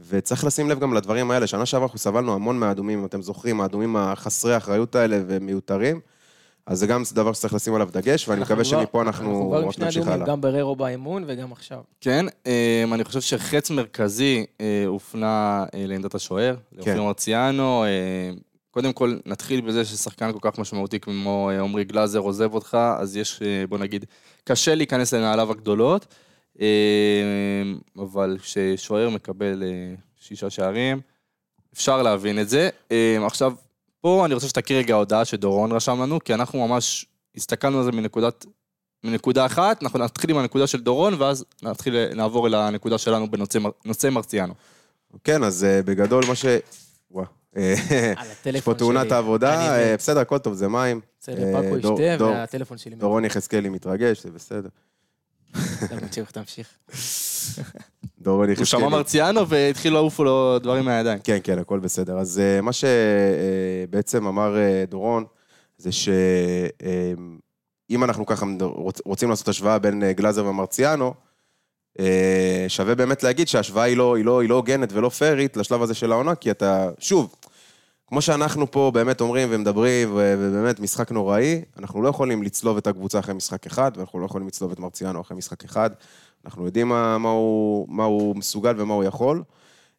[0.09, 1.47] וצריך לשים לב גם לדברים האלה.
[1.47, 5.99] שנה שעברה אנחנו סבלנו המון מהאדומים, אם אתם זוכרים, האדומים החסרי האחריות האלה ומיותרים.
[6.65, 9.57] אז זה גם דבר שצריך לשים עליו דגש, ואני אנחנו מקווה כבר- שמפה אנחנו כבר
[9.61, 10.27] עם רק שני נמשיך אדומים, הלאה.
[10.33, 11.79] גם בררו באימון וגם עכשיו.
[12.01, 17.85] כן, אה, אני חושב שחץ מרכזי אה, הופנה לעמדת השוער, לאופיר מרציאנו.
[18.73, 23.17] קודם כל, נתחיל בזה ששחקן כל כך משמעותי כמו אה, עמרי גלאזר עוזב אותך, אז
[23.17, 24.05] יש, אה, בוא נגיד,
[24.43, 26.05] קשה להיכנס לנעליו הגדולות,
[26.61, 26.65] אה,
[27.97, 29.63] אבל כששוער מקבל
[30.19, 31.01] שישה שערים,
[31.73, 32.69] אפשר להבין את זה.
[33.25, 33.53] עכשיו,
[34.01, 37.05] פה אני רוצה שתכיר רגע הודעה שדורון רשם לנו, כי אנחנו ממש
[37.35, 38.45] הסתכלנו על זה מנקודת
[39.03, 43.57] מנקודה אחת, אנחנו נתחיל עם הנקודה של דורון, ואז נתחיל לעבור אל הנקודה שלנו בנושא
[43.57, 44.53] מר- נושא מרציאנו.
[45.23, 46.45] כן, אז בגדול מה ש...
[47.11, 47.42] וואו.
[47.57, 47.73] אה,
[48.15, 48.73] על יש פה.
[48.73, 49.97] תאונת העבודה, אה.
[49.97, 50.99] בסדר, הכל טוב, זה מים.
[51.21, 52.95] בסדר, אה, פאקו ישתה, דור- והטלפון שלי...
[52.95, 54.69] דורון יחזקאלי מתרגש, זה בסדר.
[55.89, 56.67] תמשיך, תמשיך.
[58.21, 58.65] דורון הוא יחזקאלי.
[58.81, 61.19] שמע מרציאנו והתחילו לעוף לו דברים מהידיים.
[61.23, 62.17] כן, כן, הכל בסדר.
[62.17, 65.25] אז אה, מה שבעצם אמר אה, דורון,
[65.77, 67.33] זה שאם
[68.03, 71.13] אנחנו ככה רוצ- רוצים לעשות השוואה בין אה, גלאזר ומרציאנו,
[71.99, 75.81] אה, שווה באמת להגיד שההשוואה היא לא, היא לא, היא לא הוגנת ולא פיירית לשלב
[75.81, 77.35] הזה של העונה, כי אתה, שוב,
[78.13, 83.19] כמו שאנחנו פה באמת אומרים ומדברים, ובאמת משחק נוראי, אנחנו לא יכולים לצלוב את הקבוצה
[83.19, 85.89] אחרי משחק אחד, ואנחנו לא יכולים לצלוב את מרציאנו אחרי משחק אחד.
[86.45, 89.43] אנחנו יודעים מה, מה, הוא, מה הוא מסוגל ומה הוא יכול,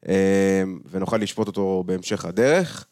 [0.08, 2.86] אה, ונוכל לשפוט אותו בהמשך הדרך.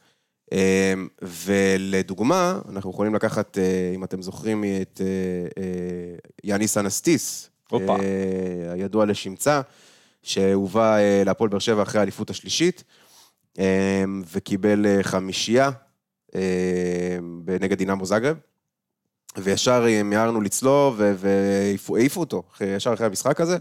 [0.53, 5.01] אה, ולדוגמה, אנחנו יכולים לקחת, אה, אם אתם זוכרים, את
[6.45, 7.51] יאניס אנסטיס,
[8.73, 9.61] הידוע לשמצה,
[10.23, 12.85] שהובא להפועל באר שבע אחרי האליפות השלישית,
[14.33, 15.71] וקיבל אה, חמישייה
[16.35, 17.19] אה,
[17.61, 18.37] נגד דינמו זאגרב.
[19.37, 23.57] וישר אה, מיהרנו לצלוב, והעיפו העיפו אותו, ישר אחרי המשחק הזה.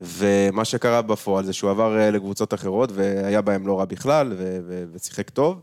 [0.00, 4.32] ומה שקרה בפועל זה שהוא עבר אה, לקבוצות אחרות, והיה בהם לא רע בכלל,
[4.92, 5.60] ושיחק טוב.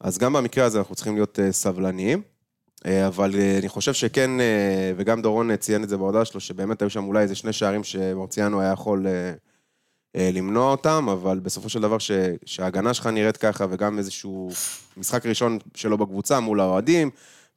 [0.00, 2.22] אז גם במקרה הזה אנחנו צריכים להיות סבלניים.
[3.06, 4.30] אבל אני חושב שכן,
[4.96, 8.60] וגם דורון ציין את זה בהודעה שלו, שבאמת היו שם אולי איזה שני שערים שמרציאנו
[8.60, 9.06] היה יכול
[10.14, 12.10] למנוע אותם, אבל בסופו של דבר ש-
[12.44, 14.50] שההגנה שלך נראית ככה, וגם איזשהו
[14.96, 17.10] משחק ראשון שלו בקבוצה מול האוהדים,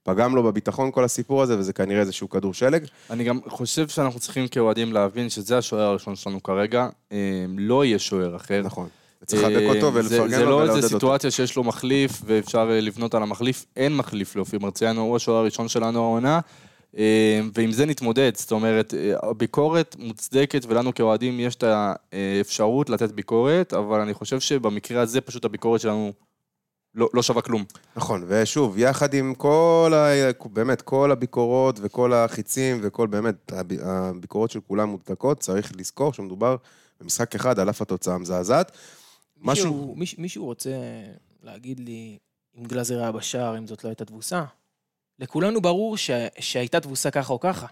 [0.03, 2.85] פגם לו בביטחון כל הסיפור הזה, וזה כנראה איזשהו כדור שלג.
[3.09, 7.17] אני גם חושב שאנחנו צריכים כאוהדים להבין שזה השוער הראשון שלנו כרגע, אה,
[7.57, 8.61] לא יהיה שוער אחר.
[8.63, 8.87] נכון.
[9.23, 10.97] וצריך לחבק אותו אה, זה- ולפרגן זה לו לא ולעודד איזה אותו.
[10.97, 15.37] סיטואציה שיש לו מחליף ואפשר אה, לבנות על המחליף, אין מחליף לאופיר מרציאנו, הוא השוער
[15.37, 16.39] הראשון שלנו העונה.
[16.97, 23.11] אה, ועם זה נתמודד, זאת אומרת, אה, הביקורת מוצדקת, ולנו כאוהדים יש את האפשרות לתת
[23.11, 26.13] ביקורת, אבל אני חושב שבמקרה הזה פשוט הביקורת שלנו
[26.95, 27.63] לא, לא שווה כלום.
[27.95, 30.31] נכון, ושוב, יחד עם כל ה...
[30.45, 36.55] באמת, כל הביקורות וכל החיצים וכל באמת, הב- הביקורות של כולם מוצדקות, צריך לזכור שמדובר
[37.01, 38.71] במשחק אחד על אף התוצאה המזעזעת.
[39.41, 39.73] משהו...
[39.73, 40.69] מישהו, מישהו, מישהו רוצה
[41.43, 42.17] להגיד לי
[42.57, 44.43] אם גלאזר היה בשער, אם זאת לא הייתה תבוסה?
[45.23, 46.11] לכולנו ברור ש...
[46.39, 47.67] שהייתה תבוסה ככה או ככה.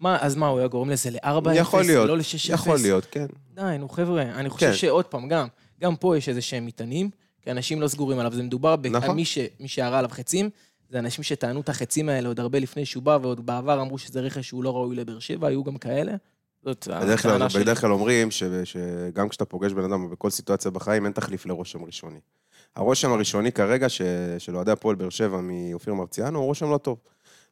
[0.00, 2.52] מה, אז מה, הוא היה גורם לזה ל-4-0, יכול להיות, לא ל-6-0?
[2.54, 3.26] יכול להיות, כן.
[3.54, 4.74] די, נו חבר'ה, אני חושב כן.
[4.74, 5.46] שעוד פעם, גם,
[5.80, 7.10] גם פה יש איזה שהם מטענים,
[7.42, 8.76] כי אנשים לא סגורים עליו, זה מדובר.
[8.90, 9.16] נכון.
[9.16, 9.38] מי, ש...
[9.60, 10.50] מי שירה עליו חצים,
[10.90, 14.20] זה אנשים שטענו את החצים האלה עוד הרבה לפני שהוא בא, ועוד בעבר אמרו שזה
[14.20, 16.12] רכש שהוא לא ראוי לבאר שבע, היו גם כאלה.
[16.64, 17.62] זאת בדרך כלל, שלי.
[17.62, 21.84] בדרך כלל אומרים ש, שגם כשאתה פוגש בן אדם בכל סיטואציה בחיים, אין תחליף לרושם
[21.84, 22.20] ראשוני.
[22.76, 24.02] הרושם הראשוני כרגע ש,
[24.38, 26.98] של אוהדי הפועל באר שבע מאופיר מרציאנו הוא רושם לא טוב.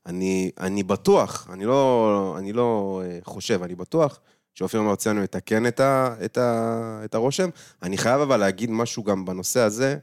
[0.07, 4.21] אני, אני בטוח, אני לא, אני לא אה, חושב, אני בטוח
[4.55, 7.49] שאופיר מרציאנו יתקן את, ה, את, ה, את הרושם.
[7.83, 9.97] אני חייב אבל להגיד משהו גם בנושא הזה,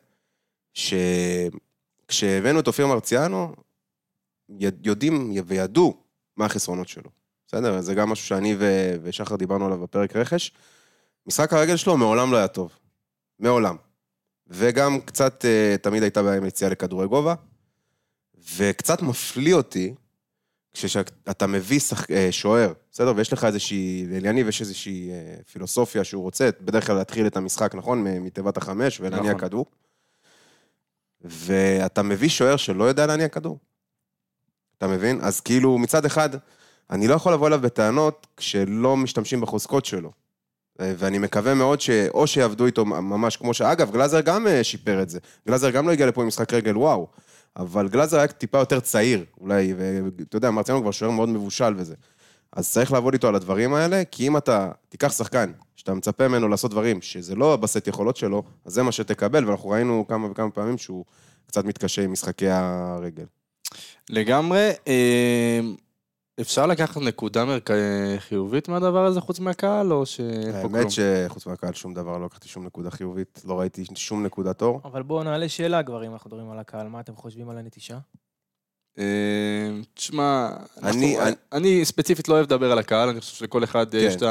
[0.73, 3.53] שכשהבאנו את אופיר מרציאנו,
[4.59, 5.97] יודעים וידעו
[6.37, 7.09] מה החסרונות שלו.
[7.47, 7.81] בסדר?
[7.81, 10.51] זה גם משהו שאני ו- ושחר דיברנו עליו בפרק רכש.
[11.27, 12.71] משחק הרגל שלו מעולם לא היה טוב.
[13.39, 13.75] מעולם.
[14.47, 17.35] וגם קצת, אה, תמיד הייתה בעיה עם יציאה לכדורי גובה.
[18.57, 19.93] וקצת מפליא אותי,
[20.73, 22.11] כשאתה מביא שח...
[22.11, 23.13] אה, שוער, בסדר?
[23.15, 27.75] ויש לך איזושהי, ליניב יש איזושהי אה, פילוסופיה שהוא רוצה, בדרך כלל להתחיל את המשחק,
[27.75, 28.03] נכון?
[28.03, 29.41] מתיבת החמש ולהניע נכון.
[29.41, 29.65] כדור.
[31.21, 33.59] ואתה מביא שוער שלא יודע להניע כדור.
[34.77, 35.19] אתה מבין?
[35.21, 36.29] אז כאילו, מצד אחד,
[36.89, 40.11] אני לא יכול לבוא אליו בטענות כשלא משתמשים בחוזקות שלו.
[40.81, 43.61] אה, ואני מקווה מאוד שאו שיעבדו איתו ממש כמו ש...
[43.61, 45.19] אגב, גלאזר גם אה, שיפר את זה.
[45.47, 47.07] גלאזר גם לא הגיע לפה עם משחק רגל וואו.
[47.57, 51.95] אבל גלאזר היה טיפה יותר צעיר, אולי, ואתה יודע, מרציאנו כבר שוער מאוד מבושל וזה.
[52.53, 56.47] אז צריך לעבוד איתו על הדברים האלה, כי אם אתה תיקח שחקן, שאתה מצפה ממנו
[56.47, 60.51] לעשות דברים שזה לא בסט יכולות שלו, אז זה מה שתקבל, ואנחנו ראינו כמה וכמה
[60.51, 61.05] פעמים שהוא
[61.47, 63.25] קצת מתקשה עם משחקי הרגל.
[64.09, 64.71] לגמרי.
[66.41, 67.71] אפשר לקחת נקודה מרכ...
[68.19, 70.75] חיובית מהדבר הזה חוץ מהקהל, או שאין פה כלום?
[70.75, 74.81] האמת שחוץ מהקהל שום דבר, לא לקחתי שום נקודה חיובית, לא ראיתי שום נקודת אור.
[74.85, 77.97] אבל בואו נעלה שאלה כבר, אם אנחנו מדברים על הקהל, מה אתם חושבים על הנטישה?
[78.99, 79.03] אה,
[79.93, 83.91] תשמע, אני- אנחנו- אני- אני ספציפית לא אוהב לדבר על הקהל, אני חושב שלכל אחד
[83.91, 83.97] כן.
[83.97, 84.23] יש את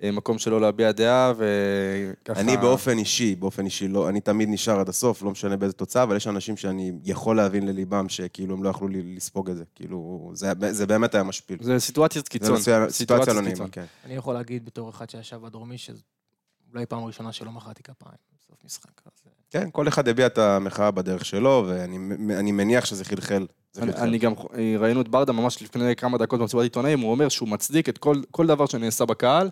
[0.00, 2.40] המקום שלו להביע דעה, וככה...
[2.40, 6.02] אני באופן אישי, באופן אישי, לא, אני תמיד נשאר עד הסוף, לא משנה באיזה תוצאה,
[6.02, 9.64] אבל יש אנשים שאני יכול להבין לליבם שכאילו הם לא יכלו לי- לספוג את זה.
[9.74, 11.58] כאילו, זה, זה באמת היה משפיל.
[11.60, 12.56] זה סיטואציית זה קיצון.
[12.56, 13.68] סיטואציה- סיטואציה לא נעימה.
[13.72, 13.84] כן.
[14.04, 18.90] אני יכול להגיד בתור אחד שישב בדרומי, שאולי פעם ראשונה שלא מחאתי כפיים בסוף משחק.
[19.06, 19.12] אז...
[19.26, 21.98] אה, כן, כל אחד הביע את המחאה בדרך שלו, ואני
[22.38, 23.46] אני מניח שזה חלחל.
[23.72, 23.92] זה אני.
[23.92, 27.48] אני גם, אה, ראינו את ברדה ממש לפני כמה דקות במסיבת עיתונאים, הוא אומר שהוא
[27.48, 29.50] מצדיק את כל, כל דבר שנעשה בקהל, אה,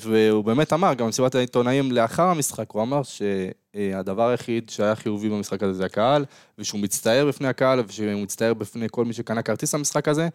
[0.00, 5.62] והוא באמת אמר, גם במסיבת העיתונאים לאחר המשחק, הוא אמר שהדבר היחיד שהיה חיובי במשחק
[5.62, 6.24] הזה זה הקהל,
[6.58, 10.28] ושהוא מצטער בפני הקהל, ושהוא מצטער בפני כל מי שקנה כרטיס למשחק הזה,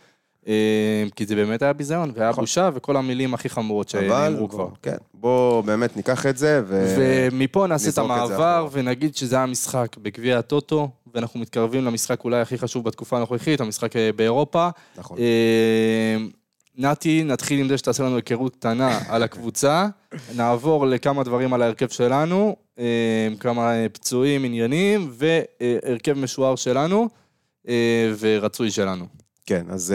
[0.48, 2.44] אה, כי זה באמת היה ביזיון, והיה נכון.
[2.44, 4.68] בושה, וכל המילים הכי חמורות שנאמרו כבר.
[4.82, 6.96] כן, בוא באמת ניקח את זה, ו...
[7.00, 8.68] ומפה נעשה את את המעבר, אחורה.
[8.72, 13.96] ונגיד שזה היה משחק בגביע הטוטו, ואנחנו מתקרבים למשחק אולי הכי חשוב בתקופה הנוכחית, המשחק
[13.96, 14.70] אה, באירופה.
[14.98, 15.18] נכון.
[16.78, 19.88] נתי, נתחיל עם זה שתעשה לנו היכרות קטנה על הקבוצה,
[20.36, 27.10] נעבור לכמה דברים על ההרכב שלנו, אה, כמה אה, פצועים, עניינים, והרכב משוער שלנו,
[27.68, 29.06] אה, ורצוי שלנו.
[29.46, 29.94] כן, אז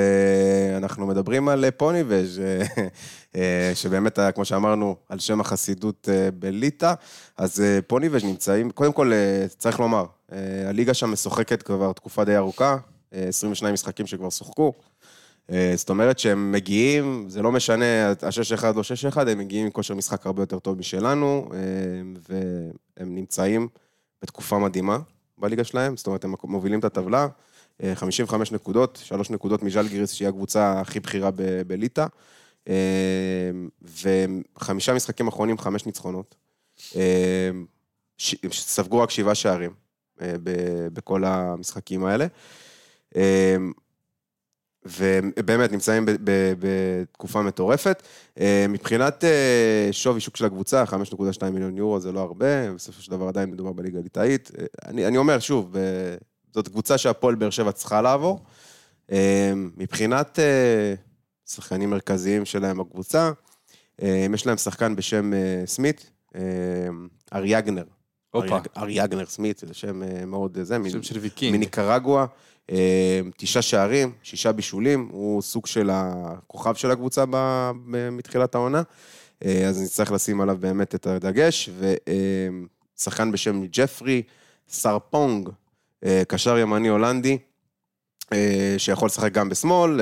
[0.77, 2.41] אנחנו מדברים על פוניבז',
[3.75, 6.95] שבאמת, כמו שאמרנו, על שם החסידות בליטא.
[7.37, 9.13] אז פוניבז' נמצאים, קודם כל,
[9.59, 10.05] צריך לומר,
[10.69, 12.77] הליגה שם משוחקת כבר תקופה די ארוכה,
[13.15, 14.73] אה, 22 משחקים שכבר שוחקו.
[15.53, 18.81] אה, זאת אומרת שהם מגיעים, זה לא משנה, ה-6-1 או
[19.15, 21.59] 6-1, הם מגיעים עם כושר משחק הרבה יותר טוב משלנו, אה,
[22.29, 23.69] והם נמצאים
[24.23, 24.99] בתקופה מדהימה
[25.39, 27.29] בליגה שלהם, זאת אומרת, הם מובילים את הטבלה.
[27.83, 32.07] אה, 55 נקודות, 3 נקודות מז'לגיריס, שהיא הקבוצה הכי בכירה ב- בליטא.
[32.69, 33.51] אה,
[34.61, 36.35] וחמישה משחקים אחרונים, חמש ניצחונות.
[36.97, 37.51] אה,
[38.19, 39.71] ש- ספגו רק שבעה שערים
[40.23, 40.33] אה,
[40.93, 42.27] בכל המשחקים האלה.
[44.97, 46.05] ובאמת נמצאים
[46.59, 48.03] בתקופה מטורפת.
[48.41, 53.11] אה, מבחינת אה, שווי שוק של הקבוצה, 5.2 מיליון יורו זה לא הרבה, בסופו של
[53.11, 54.51] דבר עדיין מדובר בליגה הליטאית.
[54.59, 55.77] אה, אני, אני אומר שוב,
[56.55, 58.45] זאת קבוצה שהפועל באר שבע צריכה לעבור.
[59.77, 60.39] מבחינת
[61.47, 63.31] שחקנים מרכזיים שלהם בקבוצה,
[64.35, 65.33] יש להם שחקן בשם
[65.67, 66.11] סמית,
[67.35, 67.85] אריאגנר.
[68.31, 71.57] הופה, ארי- ארי אגנר סמית, זה שם אה, מאוד אה, זה, שם של ויקינג.
[71.57, 72.25] מניקרגואה,
[72.71, 77.71] אה, תשעה שערים, שישה בישולים, הוא סוג של הכוכב של הקבוצה ב-
[78.13, 78.83] מתחילת העונה,
[79.69, 81.71] אז נצטרך לשים עליו באמת את הדגש,
[82.99, 84.23] ושחקן בשם ג'פרי
[84.69, 85.49] סרפונג,
[86.29, 87.39] קשר ימני הולנדי,
[88.79, 90.01] שיכול לשחק גם בשמאל,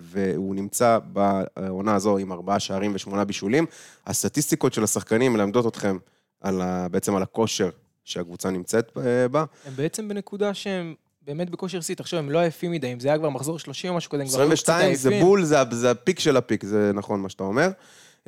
[0.00, 3.66] והוא נמצא בעונה הזו עם ארבעה שערים ושמונה בישולים.
[4.06, 5.96] הסטטיסטיקות של השחקנים מלמדות אתכם
[6.40, 7.70] על ה, בעצם על הכושר
[8.04, 9.44] שהקבוצה נמצאת אה, בה.
[9.64, 10.94] הם בעצם בנקודה שהם
[11.26, 11.94] באמת בכושר שיא.
[11.94, 14.28] תחשוב, הם לא עייפים מדי, אם זה היה כבר מחזור 30 או משהו כזה, הם
[14.28, 15.26] כבר היו קצת 22 זה עייפים.
[15.26, 17.68] בול, זה, זה הפיק של הפיק, זה נכון מה שאתה אומר.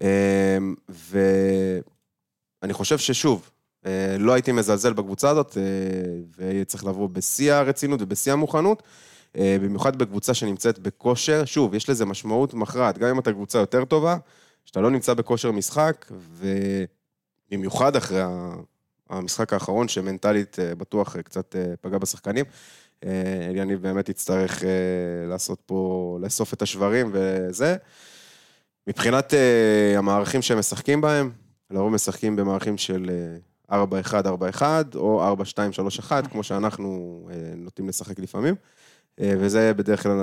[0.02, 3.50] אה, ואני חושב ששוב,
[3.86, 5.62] אה, לא הייתי מזלזל בקבוצה הזאת, אה,
[6.38, 8.82] וצריך לבוא בשיא הרצינות ובשיא המוכנות.
[9.34, 14.16] במיוחד בקבוצה שנמצאת בכושר, שוב, יש לזה משמעות מכרעת, גם אם אתה קבוצה יותר טובה,
[14.64, 16.06] שאתה לא נמצא בכושר משחק,
[17.52, 18.22] ובמיוחד אחרי
[19.10, 22.44] המשחק האחרון, שמנטלית אה, בטוח אה, קצת אה, פגע בשחקנים.
[23.50, 24.62] אליניב באמת יצטרך
[25.28, 27.76] לעשות פה, לאסוף את השברים וזה.
[28.86, 29.34] מבחינת
[29.96, 31.30] המערכים שהם משחקים בהם,
[31.70, 33.10] לרוב משחקים במערכים של
[33.70, 34.12] אה, 4-1,
[34.58, 34.62] 4-1,
[34.94, 35.34] או
[36.02, 37.22] 4-2-3-1, כמו שאנחנו
[37.56, 38.54] נוטים לשחק לפעמים.
[39.20, 40.18] וזה בדרך כלל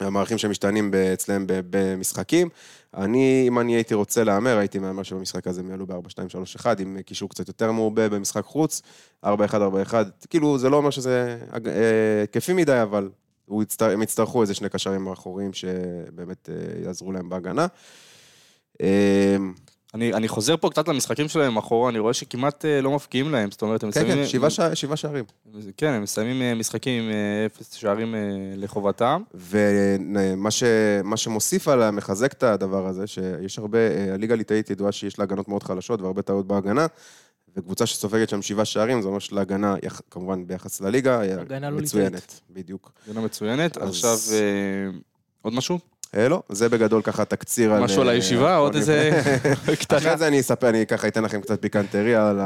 [0.00, 2.48] המערכים שמשתנים אצלם במשחקים.
[2.96, 7.28] אני, אם אני הייתי רוצה להמר, הייתי מהמר שבמשחק הזה הם יעלו ב-4-2-3-1, עם קישור
[7.28, 8.82] קצת יותר מעובה במשחק חוץ,
[9.24, 9.28] 4-1-4-1,
[10.30, 13.10] כאילו, זה לא אומר שזה אה, כיפי מדי, אבל
[13.80, 17.66] הם יצטרכו איזה שני קשרים אחוריים שבאמת אה, יעזרו להם בהגנה.
[19.96, 23.50] אני אני חוזר פה קצת למשחקים שלהם אחורה, אני רואה שכמעט אה, לא מפקיעים להם,
[23.50, 24.24] זאת אומרת, הם כן, מסיימים...
[24.24, 25.24] כן, שבעה שע- שבעה שערים.
[25.76, 28.20] כן, הם מסיימים אה, משחקים עם אה, אפס שערים אה,
[28.56, 29.22] לחובתם.
[29.34, 30.62] ומה ש,
[31.16, 35.48] שמוסיף על, מחזק את הדבר הזה, שיש הרבה, אה, הליגה הליטאית ידועה שיש לה הגנות
[35.48, 36.86] מאוד חלשות והרבה טעויות בהגנה,
[37.56, 42.12] וקבוצה שסופגת שם שבעה שערים, זה אומר שלהגנה, יח- כמובן ביחס לליגה, הגנה לא מצוינת,
[42.14, 42.40] ליטאית.
[42.50, 42.92] בדיוק.
[43.08, 43.76] הגנה מצוינת.
[43.78, 44.90] אז- עכשיו, אה,
[45.42, 45.78] עוד משהו?
[46.16, 47.82] אה, לא, זה בגדול ככה תקציר על...
[47.82, 48.56] משהו על אה, הישיבה?
[48.56, 49.20] עוד איזה...
[49.96, 52.40] אחרי זה אני אספר, אני ככה אתן לכם קצת פיקנטריה על.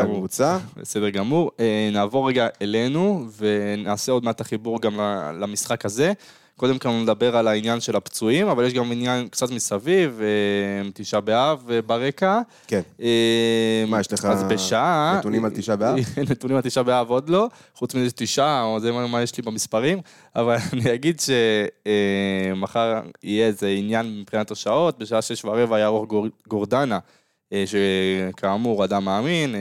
[0.00, 0.58] הקבוצה.
[0.76, 1.50] בסדר גמור.
[1.60, 5.00] אה, נעבור רגע אלינו, ונעשה עוד מעט החיבור גם
[5.40, 6.12] למשחק הזה.
[6.60, 11.20] קודם כל נדבר על העניין של הפצועים, אבל יש גם עניין קצת מסביב, אה, תשעה
[11.20, 12.40] באב אה, ברקע.
[12.66, 12.80] כן.
[13.00, 15.14] אה, מה, יש לך אז בשעה...
[15.18, 15.96] נתונים על תשעה באב?
[16.30, 20.00] נתונים על תשעה באב עוד לא, חוץ מזה תשעה, או זה מה יש לי במספרים,
[20.36, 26.98] אבל אני אגיד שמחר יהיה איזה עניין מבחינת השעות, בשעה שש ורבע יערוך גור- גורדנה,
[27.66, 29.54] שכאמור אדם מאמין,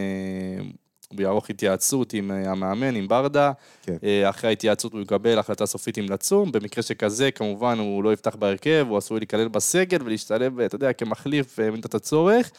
[1.13, 3.51] הוא יערוך התייעצות עם אה, המאמן, עם ברדה,
[3.83, 3.95] כן.
[4.03, 8.35] אה, אחרי ההתייעצות הוא יקבל החלטה סופית אם לצום, במקרה שכזה כמובן הוא לא יפתח
[8.35, 12.51] בהרכב, הוא עשוי להיכלל בסגל ולהשתלב, אתה יודע, כמחליף אה, במידת הצורך.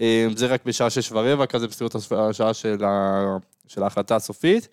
[0.00, 3.36] אה, זה רק בשעה שש ורבע, כזה בסביבות השעה של, ה...
[3.66, 4.68] של ההחלטה הסופית.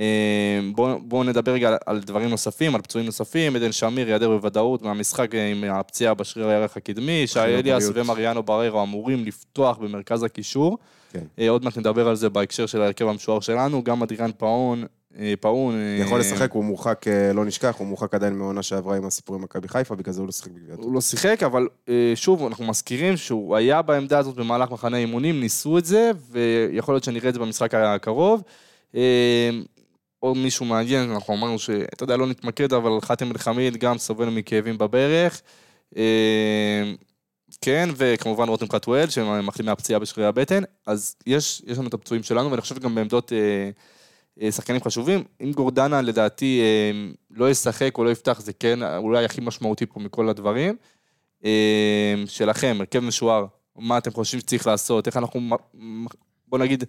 [0.00, 3.56] אה, בואו בוא נדבר רגע על, על דברים נוספים, על פצועים נוספים.
[3.56, 7.26] עדן שמיר ייעדר בוודאות מהמשחק אה, עם הפציעה בשריר הירך הקדמי.
[7.26, 7.90] שי אליאס.
[7.94, 10.78] ומריאנו בררו אמורים לפתוח במרכז הקישור.
[11.14, 11.24] כן.
[11.38, 13.84] אה, עוד מעט נדבר על זה בהקשר של ההרכב המשוער שלנו.
[13.84, 14.84] גם אדריאן פאון,
[15.18, 15.74] אה, פאון...
[15.74, 19.42] אה, יכול לשחק, הוא מורחק, לא נשכח, הוא מורחק עדיין מהעונה שעברה עם הסיפור עם
[19.42, 21.68] מכבי חיפה, בגלל זה הוא לא שיחק בגביע הוא לא שיחק, אבל
[22.14, 27.04] שוב, אנחנו מזכירים שהוא היה בעמדה הזאת במהלך מחנה אימונים, ניסו את זה, ויכול להיות
[27.04, 28.42] שנראה את זה במשחק הקרוב.
[30.20, 34.78] עוד מישהו מעניין, אנחנו אמרנו שאתה יודע, לא נתמקד, אבל חאתם אל-חמיד גם סובל מכאבים
[34.78, 35.42] בברך.
[37.64, 40.62] כן, וכמובן רותם חתואל, שמחלים מהפציעה בשרירי הבטן.
[40.86, 43.70] אז יש, יש לנו את הפצועים שלנו, ואני חושב גם בעמדות אה,
[44.42, 45.24] אה, שחקנים חשובים.
[45.40, 50.00] אם גורדנה, לדעתי, אה, לא ישחק או לא יפתח, זה כן אולי הכי משמעותי פה
[50.00, 50.76] מכל הדברים.
[51.44, 53.46] אה, שלכם, הרכב משוער,
[53.76, 55.40] מה אתם חושבים שצריך לעשות, איך אנחנו,
[56.48, 56.84] בוא נגיד,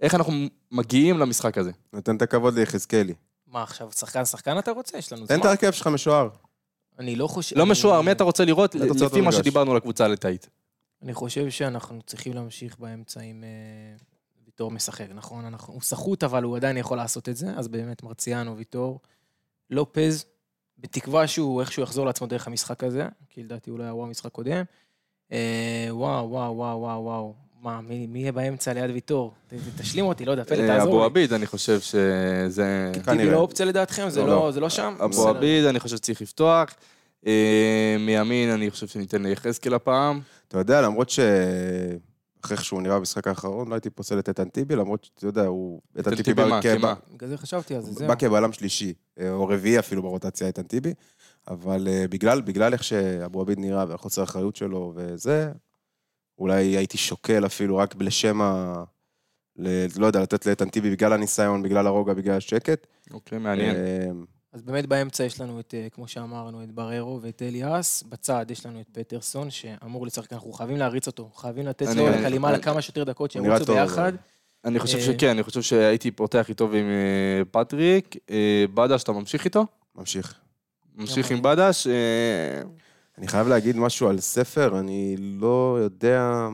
[0.00, 0.32] איך אנחנו
[0.72, 1.70] מגיעים למשחק הזה.
[1.92, 3.14] נותן את הכבוד ליחזקאלי.
[3.46, 4.98] מה עכשיו, שחקן שחקן אתה רוצה?
[4.98, 5.48] יש לנו תן את זמן.
[5.48, 6.28] ההרכב שלך משוער.
[6.98, 7.58] אני לא חושב...
[7.58, 9.32] לא אני- משוער, מי אתה רוצה לראות, לפי מה.
[9.32, 10.48] שדיברנו על הקבוצה הליטאית.
[11.02, 13.96] אני חושב שאנחנו צריכים להמשיך באמצע עם אה,
[14.44, 15.44] ויטור משחק, נכון?
[15.44, 19.00] אנחנו, הוא סחוט, אבל הוא עדיין יכול לעשות את זה, אז באמת מרציאנו, ויטור,
[19.70, 20.24] לופז,
[20.78, 24.32] בתקווה שהוא איכשהו יחזור לעצמו דרך המשחק הזה, כי לדעתי הוא לא היה וואו משחק
[24.32, 24.62] קודם.
[25.32, 27.34] אה, וואו, וואו, וואו, וואו, וואו.
[27.66, 29.32] מה, מי, מי יהיה באמצע ליד ויטור?
[29.78, 31.04] תשלים אותי, לא יודע, פלד, אה, תעזור אבו לי.
[31.04, 32.92] עביד, אני חושב שזה...
[33.04, 33.30] טיבי.
[33.30, 34.08] לא אופציה לדעתכם?
[34.08, 34.50] זה לא, לא, לא.
[34.52, 34.94] זה לא שם?
[35.04, 35.28] אבו.
[35.28, 36.74] עביד, אני חושב שצריך לפתוח.
[37.26, 40.20] אה, מימין, אני חושב שניתן ליחזקאל הפעם.
[40.48, 41.20] אתה יודע, למרות ש...
[42.44, 45.42] אחרי איך שהוא נראה במשחק האחרון, לא הייתי פוסל את איתן טיבי, למרות שאתה יודע,
[45.46, 45.80] הוא...
[45.96, 46.34] איתן טיבי?
[46.34, 46.94] בהרכב- כמה?
[47.14, 48.08] בגלל זה חשבתי על זה, זהו.
[48.08, 50.94] בא כבלם שלישי, אה, או רביעי אפילו ברוטציה איתן טיבי,
[51.48, 55.50] אבל בגלל, בגלל איך שאבו עביד נראה והחוסר האחריות שלו וזה,
[56.38, 58.84] אולי הייתי שוקל אפילו רק לשם ה...
[59.56, 59.86] ל...
[59.96, 62.86] לא יודע, לתת לאיתן טיבי בגלל הניסיון, בגלל הרוגע, בגלל השקט.
[63.10, 63.76] אוקיי, מעניין.
[63.76, 64.10] אה,
[64.52, 68.02] אז באמת באמצע יש לנו את, אה, כמו שאמרנו, את בררו ואת אליאס.
[68.02, 71.30] בצד יש לנו את פטרסון, שאמור לשחק, אנחנו חייבים להריץ אותו.
[71.34, 74.12] חייבים לתת לו לקלימה לכמה שיותר דקות, שירוצו טוב, ביחד.
[74.64, 78.16] אני חושב אה, שכן, אני חושב שהייתי פותח איתו ועם אה, פטריק.
[78.74, 79.66] בדש, אתה ממשיך איתו?
[79.94, 80.34] ממשיך.
[80.94, 81.86] ממשיך עם בדש.
[83.18, 86.48] אני חייב להגיד משהו על ספר, אני לא יודע,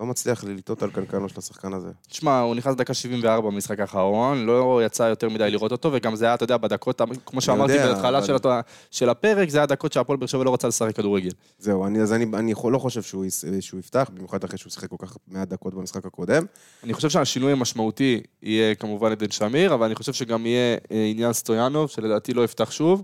[0.00, 1.88] לא מצליח ללטות על קנקנו של השחקן הזה.
[2.08, 6.24] תשמע, הוא נכנס דקה 74 במשחק האחרון, לא יצא יותר מדי לראות אותו, וגם זה
[6.24, 8.60] היה, אתה יודע, בדקות, כמו שאמרתי בהתחלה אבל-
[8.90, 11.30] של הפרק, זה היה דקות שהפועל באר שבע לא רצה לשחק כדורגל.
[11.58, 13.24] זהו, אני, אז אני, אני לא חושב שהוא,
[13.60, 16.44] שהוא יפתח, במיוחד אחרי שהוא שיחק כל כך מעט דקות במשחק הקודם.
[16.84, 21.32] אני חושב שהשינוי המשמעותי יהיה כמובן עדן שמיר, אבל אני חושב שגם יהיה אה, עניין
[21.32, 23.02] סטויאנוב, שלדעתי לא יפתח שוב.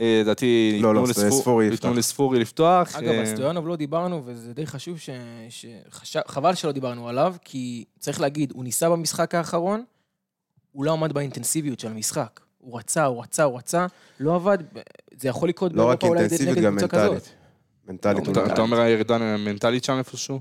[0.00, 1.94] אה, לדעתי לא, לא, ספורי ייתנו.
[1.94, 2.96] לספורי לפתוח.
[2.96, 5.10] אגב, אה, על סטויאנוב לא דיברנו, וזה די חשוב ש...
[5.48, 5.66] ש...
[5.90, 6.16] חש...
[6.26, 9.84] חבל שלא דיברנו עליו, כי צריך להגיד, הוא ניסה במשחק האחרון,
[10.72, 12.40] הוא לא עמד באינטנסיביות של המשחק.
[12.58, 13.86] הוא רצה, הוא רצה, הוא רצה,
[14.20, 14.58] לא עבד,
[15.16, 17.12] זה יכול לקרות לא רק באירופה אולי אינטנסיבית, נגד גם קבוצה כזאת.
[17.12, 17.34] מנטלית.
[17.88, 20.40] מנטלית הוא אתה לא- אתה אומר הירידה המנטלית שם איפשהו?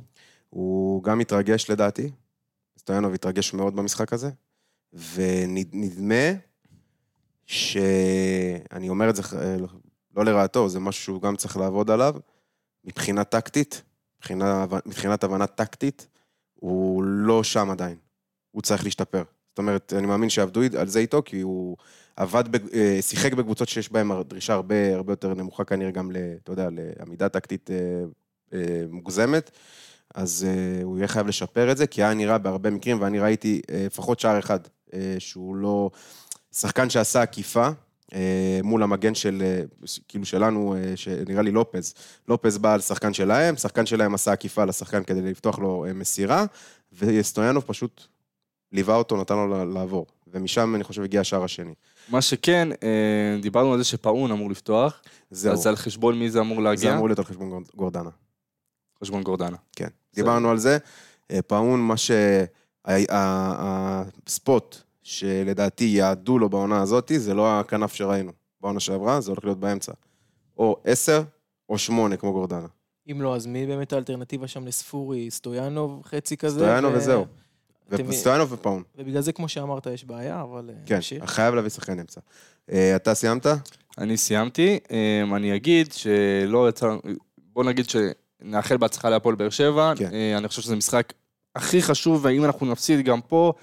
[0.50, 2.12] הוא גם התרגש לדעתי,
[2.80, 4.30] סטויאנוב התרגש מאוד במשחק הזה,
[5.14, 6.32] ונדמה
[7.46, 9.56] שאני אומר את זה אה,
[10.16, 12.16] לא לרעתו, זה משהו שהוא גם צריך לעבוד עליו,
[12.86, 13.82] מבחינה טקטית,
[14.18, 16.08] מבחינה, מבחינת הבנה טקטית,
[16.54, 17.98] הוא לא שם עדיין,
[18.52, 19.24] הוא צריך להשתפר.
[19.50, 21.78] זאת אומרת, אני מאמין שעבדו על זה איתו, כי הוא
[22.16, 26.18] עבד, בג- אה, שיחק בקבוצות שיש בהן דרישה הרבה, הרבה יותר נמוכה כנראה גם, ל,
[26.44, 27.70] אתה יודע, לעמידה טקטית
[28.54, 28.58] אה,
[28.90, 29.52] מוגזמת.
[30.16, 30.48] אז
[30.84, 34.40] הוא יהיה חייב לשפר את זה, כי היה נראה בהרבה מקרים, ואני ראיתי לפחות שער
[34.40, 34.60] אחד,
[35.20, 35.90] שהוא לא...
[36.58, 37.68] שחקן שעשה עקיפה
[38.12, 38.14] uh,
[38.64, 39.44] מול המגן של,
[39.84, 41.94] uh, כאילו שלנו, uh, שנראה לי לופז.
[42.28, 46.46] לופז בא על שחקן שלהם, שחקן שלהם עשה עקיפה לשחקן כדי לפתוח לו מסירה,
[46.94, 48.02] וסטויאנוב פשוט
[48.72, 50.06] ליווה אותו, נתן לו לעבור.
[50.28, 51.74] ומשם אני חושב הגיע השער השני.
[52.10, 55.02] מה שכן, אה, דיברנו על זה שפאון אמור לפתוח,
[55.32, 56.94] זהו, אז על חשבון מי זה אמור זה להגיע?
[56.94, 58.10] אמור להיות על חשבון גור- גורדנה.
[59.04, 59.58] חשבון גורדנה.
[59.76, 59.88] כן.
[60.16, 60.78] דיברנו על זה.
[61.32, 61.96] אה, פאון, מה
[64.18, 64.78] שהספוט
[65.10, 68.32] שלדעתי יעדו לו בעונה הזאת, זה לא הכנף שראינו.
[68.62, 69.92] בעונה שעברה, זה הולך להיות באמצע.
[70.58, 71.24] או עשר,
[71.70, 72.68] או שמונה, כמו גורדנה.
[73.12, 75.32] אם לא, אז מי באמת האלטרנטיבה שם לספורי?
[75.32, 76.60] סטויאנוב, חצי כזה?
[76.60, 77.26] סטויאנוב ו- וזהו.
[77.94, 78.84] אתם- וסטויאנוב ופאון.
[78.98, 80.70] ובגלל זה, כמו שאמרת, יש בעיה, אבל...
[80.70, 81.24] אה, כן, נמשיך.
[81.26, 82.22] חייב להביא שחקן אמצע.
[82.72, 83.46] אה, אתה סיימת?
[83.98, 86.96] אני סיימתי, אה, אני אגיד שלא יצא,
[87.54, 90.10] בוא נגיד שנאחל בהצלחה להפועל באר שבע, כן.
[90.14, 91.14] אה, אני חושב שזה משחק
[91.56, 93.54] הכי חשוב, ואם אנחנו נפסיד גם פה,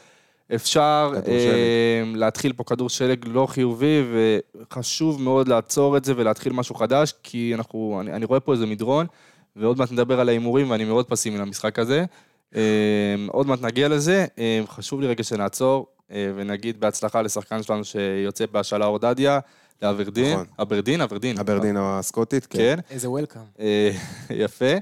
[0.55, 6.75] אפשר אה, להתחיל פה כדור שלג לא חיובי, וחשוב מאוד לעצור את זה ולהתחיל משהו
[6.75, 9.07] חדש, כי אנחנו, אני, אני רואה פה איזה מדרון,
[9.57, 12.05] ועוד מעט נדבר על ההימורים, ואני מאוד פסימי למשחק הזה.
[12.57, 12.61] אה,
[13.29, 18.47] עוד מעט נגיע לזה, אה, חשוב לי רגע שנעצור, אה, ונגיד בהצלחה לשחקן שלנו שיוצא
[18.53, 19.39] בהשאלה אורדדיה,
[19.83, 20.47] לאברדין, נכון.
[20.59, 21.39] אברדין, אברדין.
[21.39, 22.47] אברדין הסקוטית?
[22.47, 23.43] כן, איזה וולקאם.
[23.61, 23.91] אה,
[24.45, 24.75] יפה.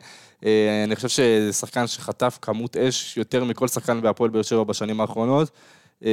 [0.47, 5.01] אה, אני חושב שזה שחקן שחטף כמות אש יותר מכל שחקן בהפועל באר שבע בשנים
[5.01, 5.51] האחרונות,
[6.05, 6.11] אה,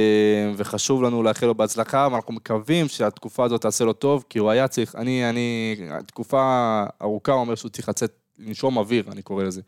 [0.56, 4.68] וחשוב לנו לאחל לו בהצלחה, ואנחנו מקווים שהתקופה הזאת תעשה לו טוב, כי הוא היה
[4.68, 5.76] צריך, אני, אני,
[6.06, 9.60] תקופה ארוכה הוא אומר שהוא צריך לצאת, לנשום אוויר, אני קורא לזה.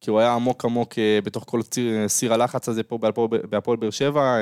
[0.00, 0.94] כי הוא היה עמוק עמוק
[1.24, 2.98] בתוך כל ציר, סיר הלחץ הזה פה
[3.50, 4.36] בהפועל- באר שבע,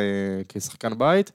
[0.49, 1.33] כשחקן בית.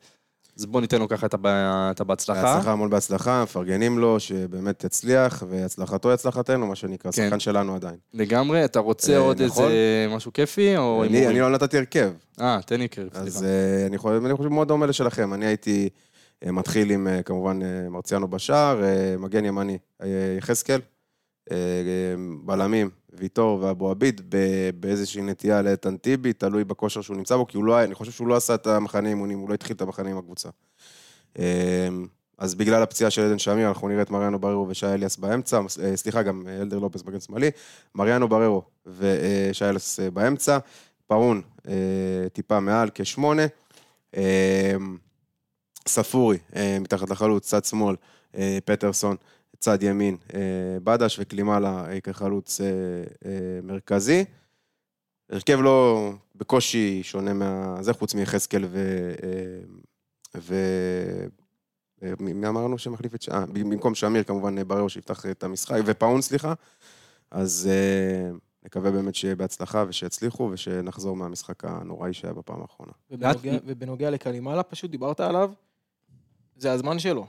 [0.58, 2.41] אז בואו ניתן לו ככה את הבהצלחה.
[2.41, 7.24] בהצלחה, המון בהצלחה, מפרגנים לו, שבאמת יצליח, והצלחתו הצלחתנו, מה שנקרא, כן.
[7.24, 7.95] שחקן שלנו עדיין.
[8.14, 9.64] לגמרי, אתה רוצה אה, עוד נכון.
[9.64, 11.28] איזה משהו כיפי, או אני?
[11.28, 12.12] אני לא נתתי הרכב.
[12.41, 13.43] אה, תן לי קרב, אז.
[13.43, 15.34] אה, אני חושב, אני חושב מאוד דומה לשלכם.
[15.34, 15.89] אני הייתי
[16.45, 20.82] אה, מתחיל עם אה, כמובן אה, מרציאנו בשער, אה, מגן ימני אה, יחזקאל,
[21.51, 24.22] אה, אה, בלמים ויטור ואבו עביד,
[24.80, 28.28] באיזושהי נטייה לאיתן טיבי, תלוי בכושר שהוא נמצא בו, כי הוא לא, אני חושב שהוא
[28.28, 30.49] לא עשה את המחנה אימונים, הוא לא התחיל את המחנה עם הקבוצה.
[31.39, 31.89] אה,
[32.38, 35.97] אז בגלל הפציעה של עדן שמיר, אנחנו נראה את מריאנו בררו ושי אליאס באמצע, אה,
[35.97, 37.51] סליחה, גם אה, אלדר לופס מגן שמאלי,
[37.95, 40.57] מריאנו בררו ושי אליאס אה, באמצע,
[41.07, 41.74] פאון אה,
[42.34, 43.45] טיפה מעל, כשמונה.
[44.18, 44.76] אה,
[45.88, 46.38] ספורי,
[46.82, 47.95] מתחת לחלוץ, צד שמאל,
[48.65, 49.15] פטרסון,
[49.60, 50.39] צד ימין, אה,
[50.84, 52.68] בדש, וקלימלה אה, כחלוץ אה,
[53.64, 54.26] מרכזי.
[55.30, 57.78] הרכב לא בקושי שונה מה...
[57.82, 59.12] זה חוץ מיחזקאל ו...
[60.36, 60.55] ו...
[62.20, 63.30] מי אמרנו שמחליף את ש...
[63.30, 66.53] אה, במקום שמיר כמובן בררו שיפתח את המשחק, ופאון סליחה.
[67.32, 67.70] אז
[68.66, 72.91] נקווה באמת שיהיה בהצלחה ושיצליחו ושנחזור מהמשחק הנוראי שהיה בפעם האחרונה.
[73.12, 75.51] ובנוגע, ובנוגע לקלימאלה, פשוט דיברת עליו,
[76.58, 77.28] זה הזמן שלו.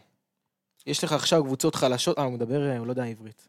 [0.89, 3.49] יש לך עכשיו קבוצות חלשות, אה, הוא מדבר, אה, הוא לא יודע עברית.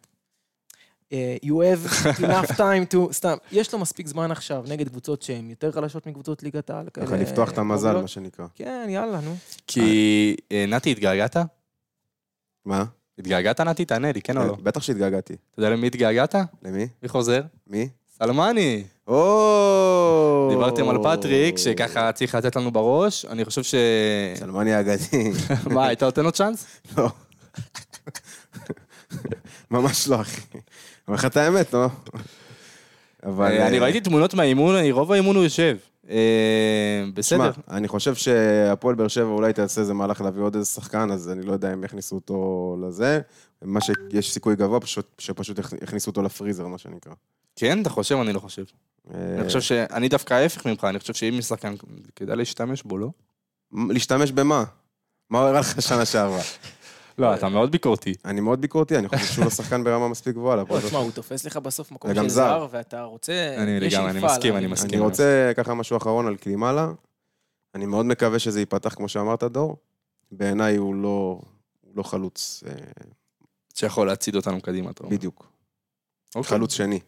[1.13, 3.11] אה, you have enough time to...
[3.11, 6.89] סתם, יש לו מספיק זמן עכשיו נגד קבוצות שהן יותר חלשות מקבוצות ליגת העל.
[6.93, 8.01] ככה כאלה לפתוח את המזל.
[8.01, 8.45] מה שנקרא.
[8.55, 9.35] כן, יאללה, נו.
[9.67, 10.35] כי...
[10.51, 11.37] אה, נתי, התגעגעת?
[12.65, 12.85] מה?
[13.19, 13.85] התגעגעת, נתי?
[13.85, 14.55] תענה לי, כן או לא?
[14.63, 15.33] בטח שהתגעגעתי.
[15.33, 16.35] אתה יודע למי התגעגעת?
[16.63, 16.87] למי?
[17.03, 17.41] מי חוזר?
[17.67, 17.89] מי?
[18.17, 18.83] סלמני.
[19.07, 20.47] או!
[20.49, 23.25] דיברתם על פטריק, שככה צריך לתת לנו בראש.
[23.25, 23.75] אני חושב ש...
[24.35, 25.31] סלמני האגדי.
[25.73, 26.65] מה, היית נותן לו צ'אנס?
[26.97, 27.09] לא.
[29.72, 30.41] ממש לא, אחי.
[30.54, 30.62] אני
[31.08, 31.88] אומר לך את האמת, לא?
[33.26, 33.45] אבל...
[33.52, 35.78] אה, אני אה, ראיתי תמונות מהאימון, אני- רוב האימון הוא יושב.
[36.10, 37.38] אה, בסדר.
[37.52, 41.30] שמע, אני חושב שהפועל באר שבע אולי תעשה איזה מהלך להביא עוד איזה שחקן, אז
[41.30, 43.20] אני לא יודע אם יכניסו אותו לזה.
[43.62, 47.14] מה שיש סיכוי גבוה, פשוט, שפשוט יכ- יכניסו אותו לפריזר, מה שנקרא.
[47.56, 48.16] כן, אתה חושב?
[48.16, 48.64] אני לא חושב.
[49.14, 51.74] אני חושב שאני דווקא ההפך ממך, אני חושב שאם יש שחקן,
[52.16, 53.10] כדאי להשתמש בו, לא?
[53.89, 54.64] להשתמש במה?
[55.30, 56.41] מה הוא הראה לך שנה שעברה?
[57.20, 58.13] לא, אתה מאוד ביקורתי.
[58.26, 60.63] אני מאוד ביקורתי, אני חושב שהוא לא שחקן ברמה מספיק גבוהה.
[60.63, 62.67] באר תשמע, הוא תופס לך בסוף מקום של זר.
[62.72, 63.55] ואתה רוצה...
[63.57, 64.67] אני לגמרי, אני מסכים, אני.
[64.67, 64.89] מסכים.
[64.89, 66.91] אני רוצה ככה משהו אחרון על קלימאלה.
[67.76, 69.78] אני מאוד מקווה שזה ייפתח כמו שאמרת, דור.
[70.32, 71.41] בעיניי הוא לא,
[71.95, 72.72] לא חלוץ, אה,
[73.74, 75.15] שיכול להצעיד אותנו קדימה, אתה אומר.
[75.15, 75.51] בדיוק.
[76.36, 76.49] אוקיי.
[76.49, 76.99] חלוץ שני.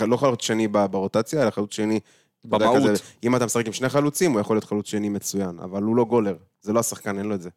[0.00, 2.00] לא חלוץ שני ברוטציה, אלא חלוץ שני...
[2.44, 2.76] במהות.
[2.76, 5.96] כזה, אם אתה משחק עם שני חלוצים, הוא יכול להיות חלוץ שני מצוין, אבל הוא
[5.96, 6.36] לא גולר.
[6.60, 7.50] זה לא השחקן, אין לו את זה.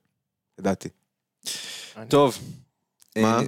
[0.60, 0.90] לדעתי.
[2.08, 2.38] טוב.
[3.18, 3.40] מה?
[3.40, 3.46] אה,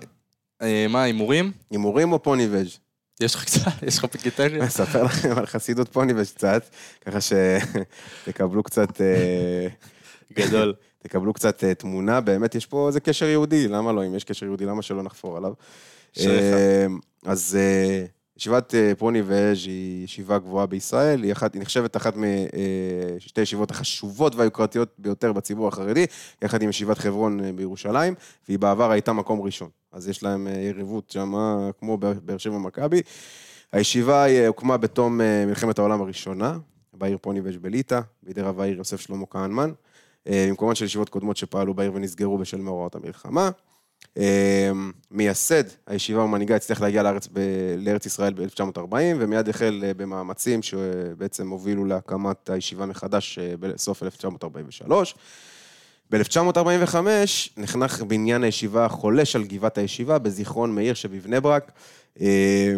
[0.62, 1.52] אה, מה, הימורים?
[1.72, 2.68] הימורים או פוני וג'?
[3.22, 4.66] יש לך קצת, יש לך פיקטריה?
[4.66, 6.70] אספר לכם על חסידות פוני וג' קצת,
[7.06, 9.02] ככה שתקבלו קצת...
[9.02, 9.68] אה,
[10.34, 10.74] גדול.
[11.00, 14.06] תקבלו קצת אה, תמונה, באמת יש פה איזה קשר יהודי, למה לא?
[14.06, 15.54] אם יש קשר יהודי, למה שלא נחפור עליו?
[16.20, 16.86] אה,
[17.26, 18.06] אז אה,
[18.38, 22.14] ישיבת אה, פוני ואז' היא ישיבה גבוהה בישראל, היא, אחת, היא נחשבת אחת
[23.18, 26.06] משתי הישיבות החשובות והיוקרתיות ביותר בציבור החרדי,
[26.42, 28.14] יחד עם ישיבת חברון אה, בירושלים,
[28.48, 29.70] והיא בעבר הייתה מקום ראשון.
[29.92, 31.34] אז יש להם אה, יריבות שם,
[31.80, 33.02] כמו באר שבע מכבי.
[33.72, 36.58] הישיבה אה, הוקמה בתום אה, מלחמת העולם הראשונה,
[36.94, 39.72] בעיר פוני ואז' בליטא, בידי רב העיר יוסף שלמה כהנמן.
[40.28, 43.50] אה, במקומן של ישיבות קודמות שפעלו בעיר ונסגרו בשל מאורעות המלחמה.
[44.18, 44.72] אה,
[45.12, 51.50] מייסד הישיבה ומנהיגה הצליח להגיע לארץ, ב- לארץ ישראל ב-1940, ומיד החל אה, במאמצים שבעצם
[51.50, 55.16] הובילו להקמת הישיבה מחדש אה, בסוף 1943.
[56.12, 56.96] ב-1945
[57.58, 61.72] נחנך בניין הישיבה החולש על גבעת הישיבה בזיכרון מאיר שבבני ברק.
[62.22, 62.76] אה,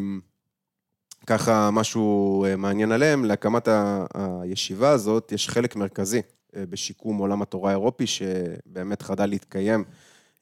[1.26, 3.68] ככה משהו אה, מעניין עליהם, להקמת
[4.14, 6.22] הישיבה הזאת יש חלק מרכזי
[6.56, 9.84] בשיקום עולם התורה האירופי, שבאמת חדל להתקיים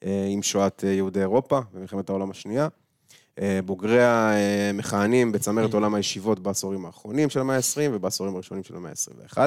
[0.02, 2.68] עם שואת אה, יהודי אירופה במלחמת העולם השנייה.
[3.40, 8.76] אה, בוגריה אה, מכהנים בצמרת עולם הישיבות בעשורים האחרונים של המאה ה-20 ובעשורים הראשונים של
[8.76, 9.38] המאה ה-21.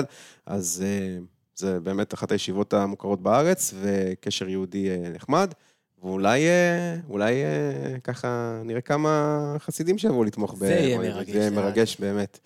[0.45, 1.17] אז אה,
[1.55, 5.53] זה באמת אחת הישיבות המוכרות בארץ, וקשר יהודי אה, נחמד.
[6.03, 11.49] ואולי אה, אולי אה, ככה נראה כמה חסידים שיבואו לתמוך זה יהיה מרגש, זה יהיה.
[11.49, 12.39] מרגש באמת.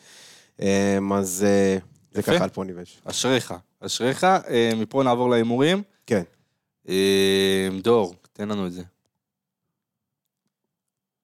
[0.62, 1.78] אה, אז אה,
[2.14, 2.22] זה.
[2.22, 3.02] ככה על פוני ושש.
[3.06, 4.24] אשריך, אשריך.
[4.24, 5.84] אה, מפה נעבור להימורים.
[6.08, 6.24] כן.
[6.90, 8.84] אה, דור, תן לנו את זה.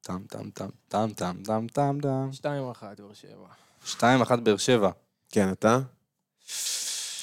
[0.01, 2.29] טם טם טם טם טם טם טם טם.
[2.33, 2.45] 2-1,
[2.97, 3.47] באר שבע.
[3.85, 4.91] שתיים אחת באר שבע.
[5.29, 5.79] כן, אתה?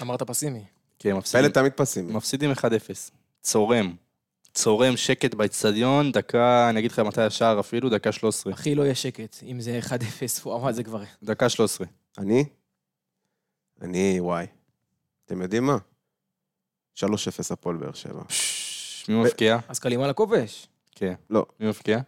[0.02, 0.64] אמרת פסימי.
[0.98, 1.44] כן, מפסידים.
[1.44, 2.12] פלד תמיד פסימי.
[2.12, 2.54] מפסידים 1-0.
[3.42, 3.94] צורם.
[4.54, 8.52] צורם שקט באצטדיון, דקה, אני אגיד לך מתי השער אפילו, דקה 13.
[8.52, 9.36] אחי, לא יהיה שקט.
[9.42, 9.92] אם זה 1-0,
[10.46, 11.02] וואו, מה זה כבר...
[11.22, 11.86] דקה 13.
[12.18, 12.44] אני?
[13.82, 14.46] אני, וואי.
[15.24, 15.76] אתם יודעים מה?
[17.04, 17.04] 3-0
[17.50, 18.22] הפועל באר שבע.
[19.08, 19.58] מי מבקיע?
[19.68, 20.68] אז קלימה לכובש.
[20.94, 21.14] כן.
[21.30, 21.46] לא.
[21.60, 22.00] מי מבקיע?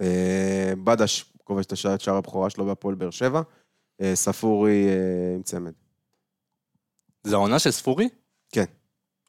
[0.00, 3.42] אה, בדש כובש את שער הבכורה שלו בהפועל באר שבע.
[4.00, 5.72] אה, ספורי אה, עם צמד.
[7.24, 8.08] זה העונה של ספורי?
[8.52, 8.64] כן.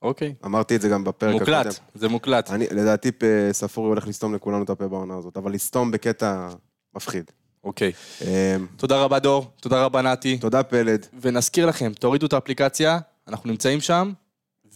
[0.01, 0.35] אוקיי.
[0.45, 1.85] אמרתי את זה גם בפרק מוקלט, הקודם.
[1.95, 2.51] זה מוקלט.
[2.51, 3.11] אני, לדעתי
[3.51, 6.49] ספורי הולך לסתום לכולנו את הפה בעונה הזאת, אבל לסתום בקטע
[6.95, 7.31] מפחיד.
[7.63, 7.91] אוקיי.
[8.77, 10.37] תודה רבה דור, תודה רבה נתי.
[10.37, 14.11] תודה פלד, ונזכיר לכם, תורידו את האפליקציה, אנחנו נמצאים שם,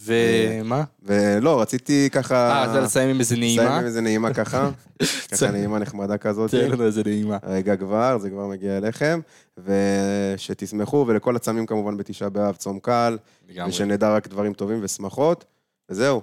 [0.04, 0.84] ומה?
[1.02, 2.62] ולא, רציתי ככה...
[2.62, 3.78] אה, זה לסיים עם איזה לסיים נעימה?
[3.78, 4.70] עם איזה נעימה ככה,
[5.32, 6.50] ככה נעימה נחמדה כזאת.
[6.50, 7.38] תן לנו איזה נעימה.
[7.46, 9.20] רגע כבר, זה כבר מגיע אליכם,
[9.64, 13.18] ושתשמחו, ולכל הצמים כמובן בתשעה באב, צום קל,
[13.48, 13.70] לגמרי.
[13.70, 15.44] ושנדע רק דברים טובים ושמחות,
[15.90, 16.22] וזהו.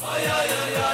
[0.00, 0.85] בוא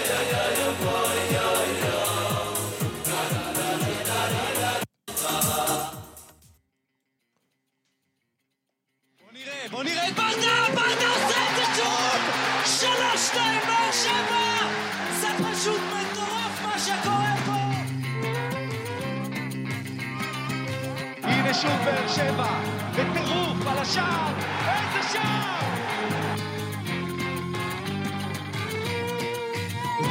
[21.63, 22.61] שוב באר שבע,
[22.93, 24.33] בטירוף על השער,
[24.69, 25.63] איזה שער!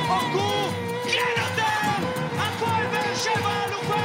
[0.07, 0.69] הורגו!
[1.03, 2.03] כן נותן!
[2.37, 3.95] הכל באר שבע אלופה!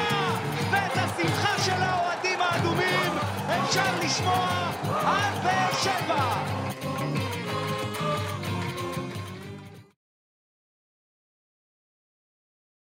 [0.70, 3.12] ואת השמחה של האוהדים האדומים
[3.46, 6.55] אפשר לשמוע על באר שבע!